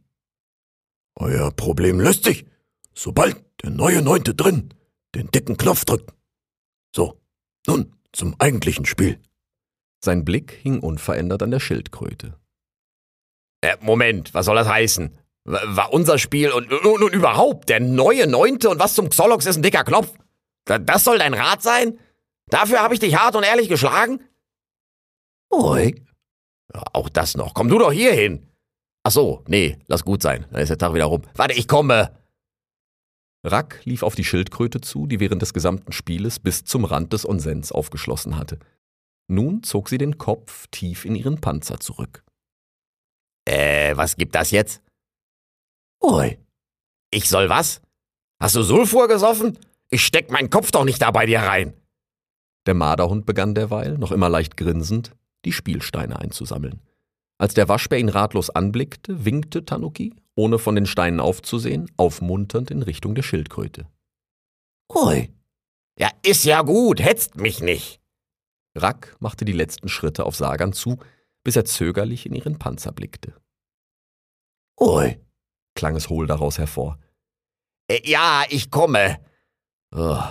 [1.16, 2.46] Euer Problem löst sich,
[2.94, 4.74] sobald der neue Neunte drin
[5.14, 6.12] den dicken Knopf drückt.
[6.94, 7.20] So,
[7.66, 9.20] nun zum eigentlichen Spiel.
[10.04, 12.38] Sein Blick hing unverändert an der Schildkröte.
[13.60, 15.16] Äh, Moment, was soll das heißen?
[15.44, 19.56] War unser Spiel und, und, und überhaupt der neue Neunte und was zum Xolox ist
[19.56, 20.12] ein dicker Knopf?
[20.64, 21.98] Da- Das soll dein Rat sein?
[22.46, 24.20] Dafür habe ich dich hart und ehrlich geschlagen?
[25.50, 25.94] Oi,
[26.74, 27.54] Ja, auch das noch.
[27.54, 28.48] Komm du doch hier hin.
[29.04, 30.46] Ach so, nee, lass gut sein.
[30.50, 31.22] Dann ist der Tag wieder rum.
[31.34, 32.16] Warte, ich komme.
[33.44, 37.28] Rack lief auf die Schildkröte zu, die während des gesamten Spieles bis zum Rand des
[37.28, 38.58] Onsens aufgeschlossen hatte.
[39.28, 42.24] Nun zog sie den Kopf tief in ihren Panzer zurück.
[43.44, 44.82] Äh, was gibt das jetzt?
[46.00, 46.38] oi,
[47.10, 47.80] Ich soll was?
[48.40, 49.58] Hast du Sulfur gesoffen?
[49.90, 51.74] Ich steck meinen Kopf doch nicht da bei dir rein.
[52.66, 55.12] Der Marderhund begann derweil, noch immer leicht grinsend,
[55.44, 56.80] die Spielsteine einzusammeln.
[57.38, 62.82] Als der Waschbär ihn ratlos anblickte, winkte Tanuki, ohne von den Steinen aufzusehen, aufmunternd in
[62.82, 63.86] Richtung der Schildkröte.
[64.88, 65.30] oi.
[65.98, 68.00] Ja, ist ja gut, hetzt mich nicht.
[68.74, 70.98] Rack machte die letzten Schritte auf Sagan zu,
[71.44, 73.34] bis er zögerlich in ihren Panzer blickte.
[74.80, 75.20] Oi,
[75.74, 76.98] Klang es hohl daraus hervor.
[77.88, 79.18] Äh, ja, ich komme.
[79.94, 80.22] Oh,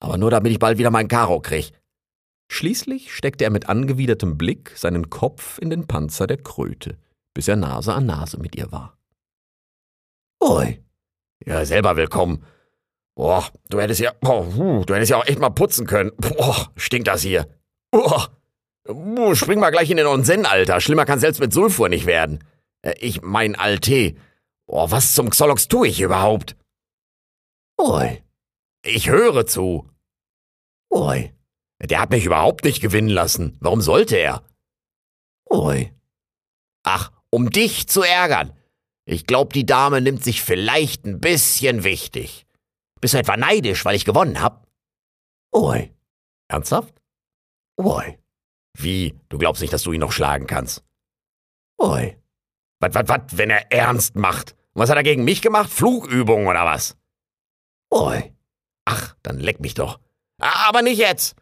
[0.00, 1.72] aber nur damit ich bald wieder mein Karo krieg.
[2.48, 6.98] Schließlich steckte er mit angewidertem Blick seinen Kopf in den Panzer der Kröte,
[7.34, 8.96] bis er Nase an Nase mit ihr war.
[10.40, 10.82] Oi.
[11.44, 12.44] Ja, selber willkommen.
[13.14, 16.12] Boah, du hättest ja, oh, du hättest ja auch echt mal putzen können.
[16.16, 17.48] Boah, stinkt das hier.
[17.90, 18.30] Boah,
[18.88, 20.80] Uh, spring mal gleich in den Onsen, Alter.
[20.80, 22.44] Schlimmer kann selbst mit Sulfur nicht werden.
[22.82, 24.14] Äh, ich mein Alte.
[24.66, 26.56] Oh, was zum Xolox tue ich überhaupt?
[27.78, 28.22] Oi.
[28.82, 29.90] Ich höre zu.
[30.90, 31.32] Oi.
[31.80, 33.56] Der hat mich überhaupt nicht gewinnen lassen.
[33.60, 34.42] Warum sollte er?
[35.50, 35.92] Oi.
[36.84, 38.52] Ach, um dich zu ärgern.
[39.08, 42.44] Ich glaub, die Dame nimmt sich vielleicht ein bisschen wichtig.
[43.00, 44.66] Bist du etwa neidisch, weil ich gewonnen hab?
[45.54, 45.92] Oi.
[46.48, 47.00] Ernsthaft?
[47.78, 48.18] Oi.
[48.76, 49.14] Wie?
[49.28, 50.84] Du glaubst nicht, dass du ihn noch schlagen kannst?
[51.78, 52.20] Oi.
[52.80, 54.52] Was, was, was, wenn er ernst macht?
[54.72, 55.70] Und was hat er gegen mich gemacht?
[55.70, 56.96] Flugübungen oder was?
[57.92, 58.34] Oi.
[58.86, 60.00] Ach, dann leck mich doch.
[60.40, 61.36] Aber nicht jetzt.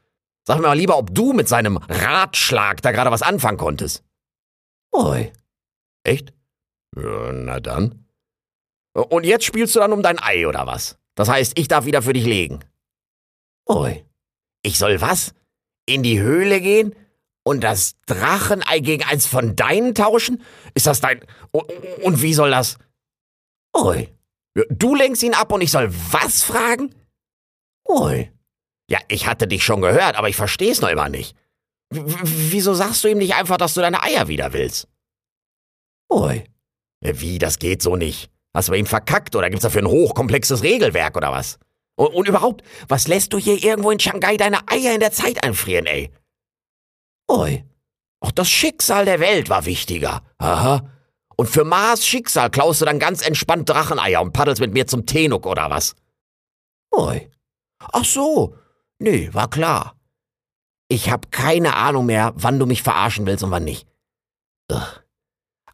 [0.46, 4.04] Sag mir mal lieber, ob du mit seinem Ratschlag da gerade was anfangen konntest.
[4.92, 5.32] Oi.
[6.04, 6.33] Echt?
[6.94, 8.06] Na dann.
[8.92, 10.98] Und jetzt spielst du dann um dein Ei oder was?
[11.14, 12.60] Das heißt, ich darf wieder für dich legen.
[13.68, 14.04] Oi.
[14.62, 15.34] Ich soll was?
[15.86, 16.94] In die Höhle gehen?
[17.44, 20.42] Und das Drachenei gegen eins von deinen tauschen?
[20.74, 21.20] Ist das dein.
[21.52, 22.78] Und wie soll das?
[23.76, 24.08] Ui.
[24.70, 26.94] Du lenkst ihn ab und ich soll was fragen?
[27.88, 28.30] Ui.
[28.88, 31.36] Ja, ich hatte dich schon gehört, aber ich versteh's noch immer nicht.
[31.90, 34.88] W wieso sagst du ihm nicht einfach, dass du deine Eier wieder willst?
[36.10, 36.44] Ui.
[37.04, 38.30] Wie, das geht so nicht.
[38.54, 41.58] Hast du bei ihm verkackt oder gibt's dafür ein hochkomplexes Regelwerk oder was?
[41.96, 45.42] Und, und überhaupt, was lässt du hier irgendwo in Shanghai deine Eier in der Zeit
[45.42, 46.10] einfrieren, ey?
[47.30, 47.64] Ui.
[48.20, 50.22] Auch das Schicksal der Welt war wichtiger.
[50.38, 50.88] Aha.
[51.36, 55.04] Und für Mars Schicksal klaust du dann ganz entspannt Dracheneier und paddelst mit mir zum
[55.04, 55.94] Tenuk oder was?
[56.94, 57.30] Ui.
[57.78, 58.56] Ach so.
[58.98, 59.96] Nee, war klar.
[60.88, 63.86] Ich hab keine Ahnung mehr, wann du mich verarschen willst und wann nicht.
[64.70, 65.02] Ugh.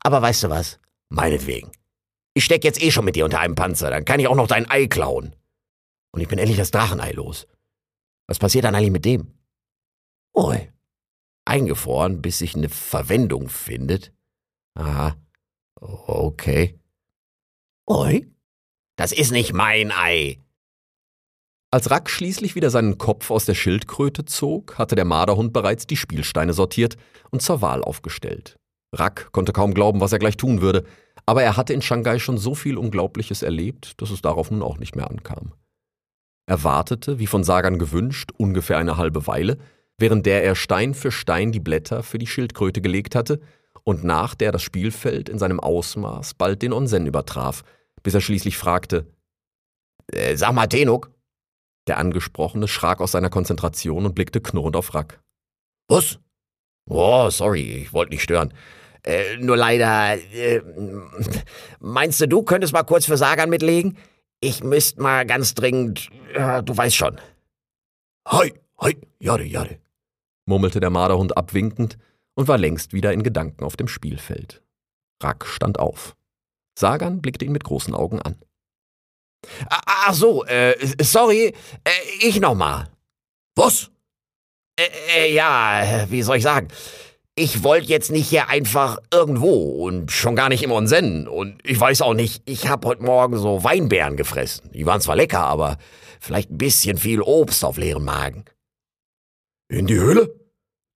[0.03, 0.80] Aber weißt du was?
[1.11, 1.71] Meinetwegen.
[2.35, 4.47] Ich steck jetzt eh schon mit dir unter einem Panzer, dann kann ich auch noch
[4.47, 5.37] dein Ei klauen.
[6.13, 7.47] Und ich bin endlich das Drachenei los.
[8.27, 9.35] Was passiert dann eigentlich mit dem?
[10.35, 10.71] Ui
[11.51, 14.13] eingefroren, bis sich eine Verwendung findet.
[14.75, 15.17] Aha.
[15.81, 16.79] Okay.
[17.87, 18.27] Oi?
[18.97, 20.39] Das ist nicht mein Ei.
[21.73, 25.97] Als Rack schließlich wieder seinen Kopf aus der Schildkröte zog, hatte der Marderhund bereits die
[25.97, 26.97] Spielsteine sortiert
[27.31, 28.59] und zur Wahl aufgestellt.
[28.93, 30.85] Rack konnte kaum glauben, was er gleich tun würde,
[31.27, 34.79] aber er hatte in Shanghai schon so viel Unglaubliches erlebt, dass es darauf nun auch
[34.79, 35.53] nicht mehr ankam.
[36.47, 39.59] Er wartete, wie von Sagan gewünscht, ungefähr eine halbe Weile,
[39.99, 43.41] während der er Stein für Stein die Blätter für die Schildkröte gelegt hatte
[43.85, 47.63] und nach der das Spielfeld in seinem Ausmaß bald den Onsen übertraf,
[48.03, 49.07] bis er schließlich fragte:
[50.09, 51.11] äh, Sag mal, Tenuk.
[51.87, 55.23] Der Angesprochene schrak aus seiner Konzentration und blickte knurrend auf Rack.
[55.89, 56.19] Was?
[56.89, 58.53] Oh, sorry, ich wollte nicht stören.
[59.05, 60.15] Äh, nur leider.
[60.33, 60.63] Äh,
[61.81, 63.97] meinst du, du könntest mal kurz für Sagan mitlegen?
[64.41, 66.09] Ich müsste mal ganz dringend.
[66.35, 67.21] Äh, du weißt schon.
[68.29, 69.79] Hi, hi, jade, jade
[70.51, 71.97] murmelte der Marderhund abwinkend
[72.35, 74.63] und war längst wieder in Gedanken auf dem Spielfeld.
[75.23, 76.17] Rack stand auf.
[76.79, 78.37] Sagan blickte ihn mit großen Augen an.
[79.71, 81.91] Ach so, äh, sorry, äh,
[82.21, 82.91] ich nochmal.
[83.55, 83.91] Was?
[84.77, 86.69] Äh, äh, ja, wie soll ich sagen?
[87.37, 91.29] Ich wollte jetzt nicht hier einfach irgendwo und schon gar nicht im Onsen.
[91.29, 94.71] Und ich weiß auch nicht, ich habe heute Morgen so Weinbeeren gefressen.
[94.73, 95.79] Die waren zwar lecker, aber
[96.21, 98.45] vielleicht ein bisschen viel Obst auf leeren Magen.
[99.69, 100.35] In die Höhle?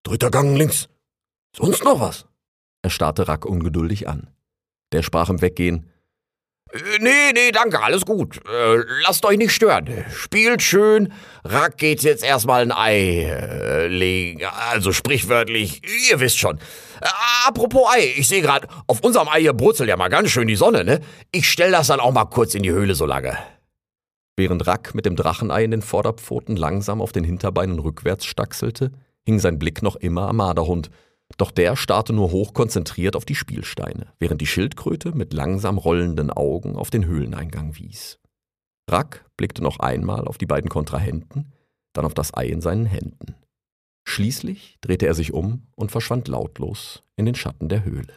[0.02, 0.88] Dritter Gang links.
[1.56, 2.26] Sonst noch was?
[2.82, 4.28] Er starrte Rack ungeduldig an.
[4.92, 5.88] Der sprach im Weggehen.
[6.74, 8.40] Äh, nee, nee, danke, alles gut.
[8.48, 9.88] Äh, lasst euch nicht stören.
[10.12, 11.12] Spielt schön.
[11.44, 14.40] Rack geht jetzt erstmal ein Ei äh, legen.
[14.70, 16.58] Also sprichwörtlich, ihr wisst schon.
[17.00, 17.08] Äh,
[17.46, 20.56] apropos Ei, ich sehe gerade, auf unserem Ei hier brutzelt ja mal ganz schön die
[20.56, 21.00] Sonne, ne?
[21.32, 23.38] Ich stell das dann auch mal kurz in die Höhle so lange.
[24.36, 28.90] Während Rack mit dem Drachenei in den Vorderpfoten langsam auf den Hinterbeinen rückwärts stachselte,
[29.24, 30.90] hing sein Blick noch immer am Marderhund,
[31.36, 36.76] doch der starrte nur hochkonzentriert auf die Spielsteine, während die Schildkröte mit langsam rollenden Augen
[36.76, 38.18] auf den Höhleneingang wies.
[38.88, 41.52] Rack blickte noch einmal auf die beiden Kontrahenten,
[41.94, 43.34] dann auf das Ei in seinen Händen.
[44.06, 48.12] Schließlich drehte er sich um und verschwand lautlos in den Schatten der Höhle.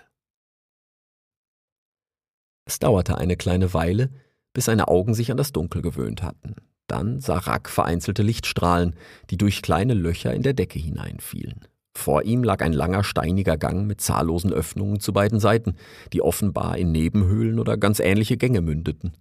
[2.65, 4.11] Es dauerte eine kleine Weile,
[4.53, 6.55] bis seine Augen sich an das Dunkel gewöhnt hatten.
[6.87, 8.95] Dann sah Rack vereinzelte Lichtstrahlen,
[9.29, 11.67] die durch kleine Löcher in der Decke hineinfielen.
[11.97, 15.75] Vor ihm lag ein langer steiniger Gang mit zahllosen Öffnungen zu beiden Seiten,
[16.13, 19.17] die offenbar in Nebenhöhlen oder ganz ähnliche Gänge mündeten.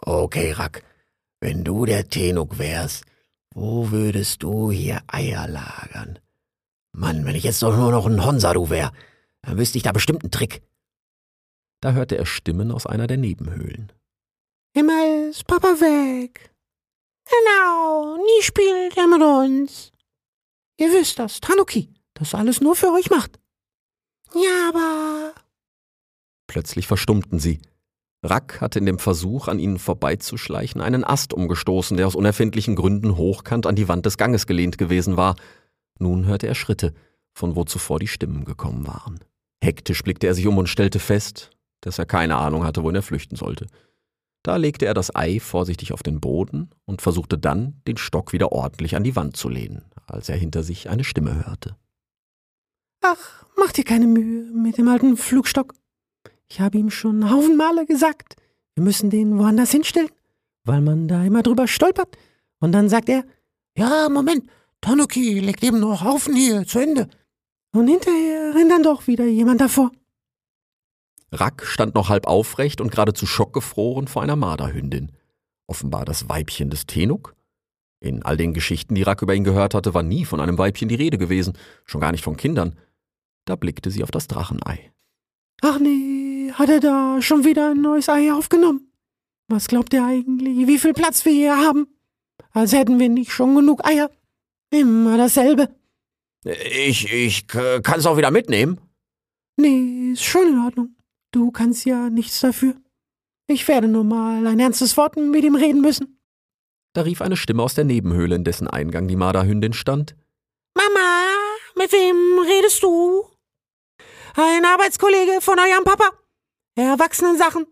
[0.00, 0.84] Okay, Rack,
[1.40, 3.04] wenn du der Tenuk wärst,
[3.52, 6.20] wo würdest du hier Eier lagern?
[6.92, 8.92] Mann, wenn ich jetzt doch nur noch ein Honsaru wär,
[9.42, 10.62] dann wüsste ich da bestimmt einen Trick.
[11.80, 13.90] Da hörte er Stimmen aus einer der Nebenhöhlen.
[14.74, 16.52] Immer ist Papa weg.
[17.28, 19.90] Genau, nie spielt er mit uns.
[20.80, 23.38] Ihr wisst das, Tanuki, das alles nur für euch macht.
[24.34, 25.34] Ja, aber
[26.46, 27.60] Plötzlich verstummten sie.
[28.22, 33.18] Rack hatte in dem Versuch, an ihnen vorbeizuschleichen, einen Ast umgestoßen, der aus unerfindlichen Gründen
[33.18, 35.36] hochkant an die Wand des Ganges gelehnt gewesen war.
[35.98, 36.94] Nun hörte er Schritte,
[37.34, 39.20] von wo zuvor die Stimmen gekommen waren.
[39.62, 41.50] Hektisch blickte er sich um und stellte fest,
[41.82, 43.66] dass er keine Ahnung hatte, wohin er flüchten sollte.
[44.42, 48.52] Da legte er das Ei vorsichtig auf den Boden und versuchte dann, den Stock wieder
[48.52, 51.76] ordentlich an die Wand zu lehnen, als er hinter sich eine Stimme hörte.
[53.02, 55.74] Ach, mach dir keine Mühe mit dem alten Flugstock.
[56.48, 58.36] Ich habe ihm schon Haufen Male gesagt,
[58.74, 60.10] wir müssen den woanders hinstellen,
[60.64, 62.16] weil man da immer drüber stolpert.
[62.60, 63.24] Und dann sagt er,
[63.76, 64.48] ja, Moment,
[64.80, 67.08] Tanuki legt eben noch Haufen hier zu Ende.
[67.72, 69.92] Und hinterher rennt dann doch wieder jemand davor.
[71.32, 75.12] Rack stand noch halb aufrecht und geradezu schockgefroren vor einer Marderhündin.
[75.66, 77.36] Offenbar das Weibchen des Tenuk?
[78.00, 80.88] In all den Geschichten, die Rack über ihn gehört hatte, war nie von einem Weibchen
[80.88, 82.76] die Rede gewesen, schon gar nicht von Kindern.
[83.44, 84.90] Da blickte sie auf das Drachenei.
[85.62, 88.90] Ach nee, hat er da schon wieder ein neues Ei aufgenommen?
[89.48, 91.88] Was glaubt er eigentlich, wie viel Platz wir hier haben?
[92.52, 94.10] Als hätten wir nicht schon genug Eier.
[94.70, 95.68] Immer dasselbe.
[96.44, 98.80] Ich, ich kann es auch wieder mitnehmen.
[99.56, 100.96] Nee, ist schon in Ordnung.
[101.32, 102.74] Du kannst ja nichts dafür.
[103.46, 106.20] Ich werde nur mal ein ernstes Wort mit ihm reden müssen.
[106.92, 110.16] Da rief eine Stimme aus der Nebenhöhle, in dessen Eingang die Marderhündin stand.
[110.74, 111.26] Mama,
[111.76, 113.24] mit wem redest du?
[114.34, 116.10] Ein Arbeitskollege von eurem Papa.
[116.76, 117.66] Erwachsenensachen.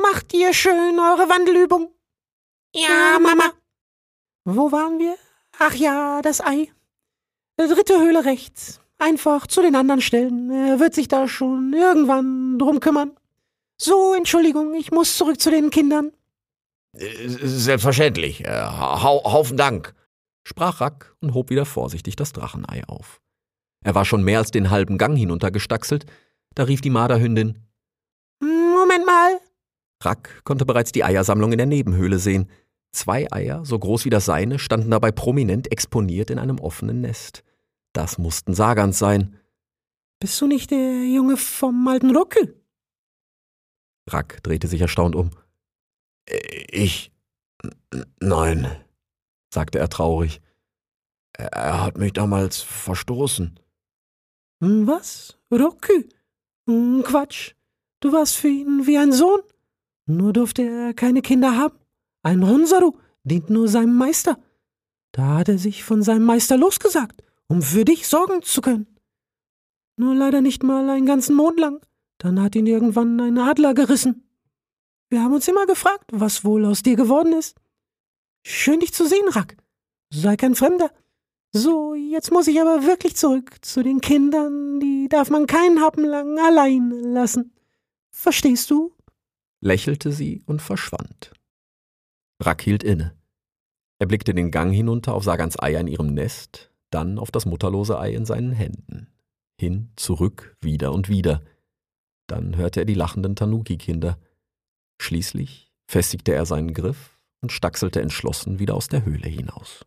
[0.00, 1.94] Macht ihr schön eure Wandelübung.
[2.74, 3.52] Ja, Mama.
[4.44, 5.16] Wo waren wir?
[5.58, 6.72] Ach ja, das Ei.
[7.56, 8.80] Dritte Höhle rechts.
[8.98, 10.50] Einfach zu den anderen stellen.
[10.50, 13.12] Er wird sich da schon irgendwann drum kümmern.
[13.76, 16.12] So, Entschuldigung, ich muss zurück zu den Kindern.
[16.94, 18.44] Selbstverständlich.
[18.44, 19.94] Äh, hau Haufen Dank,
[20.44, 23.20] sprach Rack und hob wieder vorsichtig das Drachenei auf.
[23.84, 26.06] Er war schon mehr als den halben Gang hinuntergestaxelt,
[26.54, 27.66] da rief die Marderhündin
[28.86, 29.40] Moment mal.
[30.02, 32.48] Rack konnte bereits die Eiersammlung in der Nebenhöhle sehen.
[32.92, 37.42] Zwei Eier, so groß wie das seine, standen dabei prominent exponiert in einem offenen Nest.
[37.96, 39.38] Das mussten Sagans sein.
[40.20, 42.54] Bist du nicht der Junge vom alten Rocke?
[44.10, 45.30] Rack drehte sich erstaunt um.
[46.70, 47.10] Ich.
[48.20, 48.70] Nein,
[49.48, 50.42] sagte er traurig.
[51.38, 53.58] Er hat mich damals verstoßen.
[54.62, 55.38] Hm, was?
[55.50, 56.10] Rocky?
[56.68, 57.54] Hm, Quatsch.
[58.00, 59.40] Du warst für ihn wie ein Sohn.
[60.04, 61.78] Nur durfte er keine Kinder haben.
[62.22, 64.38] Ein Honsaru dient nur seinem Meister.
[65.12, 68.86] Da hat er sich von seinem Meister losgesagt um für dich sorgen zu können.
[69.96, 71.80] Nur leider nicht mal einen ganzen Mond lang.
[72.18, 74.28] Dann hat ihn irgendwann ein Adler gerissen.
[75.08, 77.56] Wir haben uns immer gefragt, was wohl aus dir geworden ist.
[78.44, 79.56] Schön dich zu sehen, Rack.
[80.10, 80.90] Sei kein Fremder.
[81.52, 86.04] So, jetzt muss ich aber wirklich zurück zu den Kindern, die darf man keinen Happen
[86.04, 87.52] lang allein lassen.
[88.10, 88.92] Verstehst du?
[89.60, 91.32] lächelte sie und verschwand.
[92.40, 93.16] Rack hielt inne.
[93.98, 97.98] Er blickte den Gang hinunter auf Sagans Eier in ihrem Nest, dann auf das mutterlose
[97.98, 99.08] Ei in seinen Händen.
[99.58, 101.42] Hin, zurück, wieder und wieder.
[102.26, 104.18] Dann hörte er die lachenden Tanuki-Kinder.
[105.00, 109.84] Schließlich festigte er seinen Griff und stachselte entschlossen wieder aus der Höhle hinaus.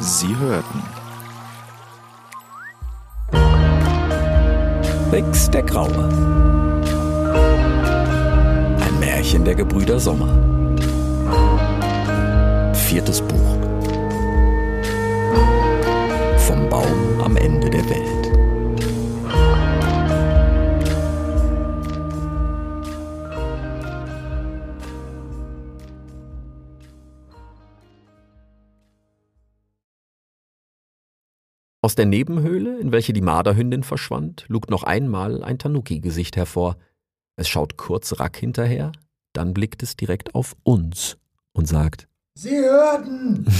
[0.00, 0.82] Sie hörten
[5.12, 6.55] Rix der Graue
[9.26, 10.32] Märchen der Gebrüder Sommer.
[12.74, 13.56] Viertes Buch.
[16.38, 18.26] Vom Baum am Ende der Welt.
[31.82, 36.76] Aus der Nebenhöhle, in welche die Marderhündin verschwand, lugt noch einmal ein Tanuki-Gesicht hervor.
[37.34, 38.92] Es schaut kurz Rack hinterher,
[39.36, 41.16] dann blickt es direkt auf uns
[41.52, 43.46] und sagt, Sie hörten!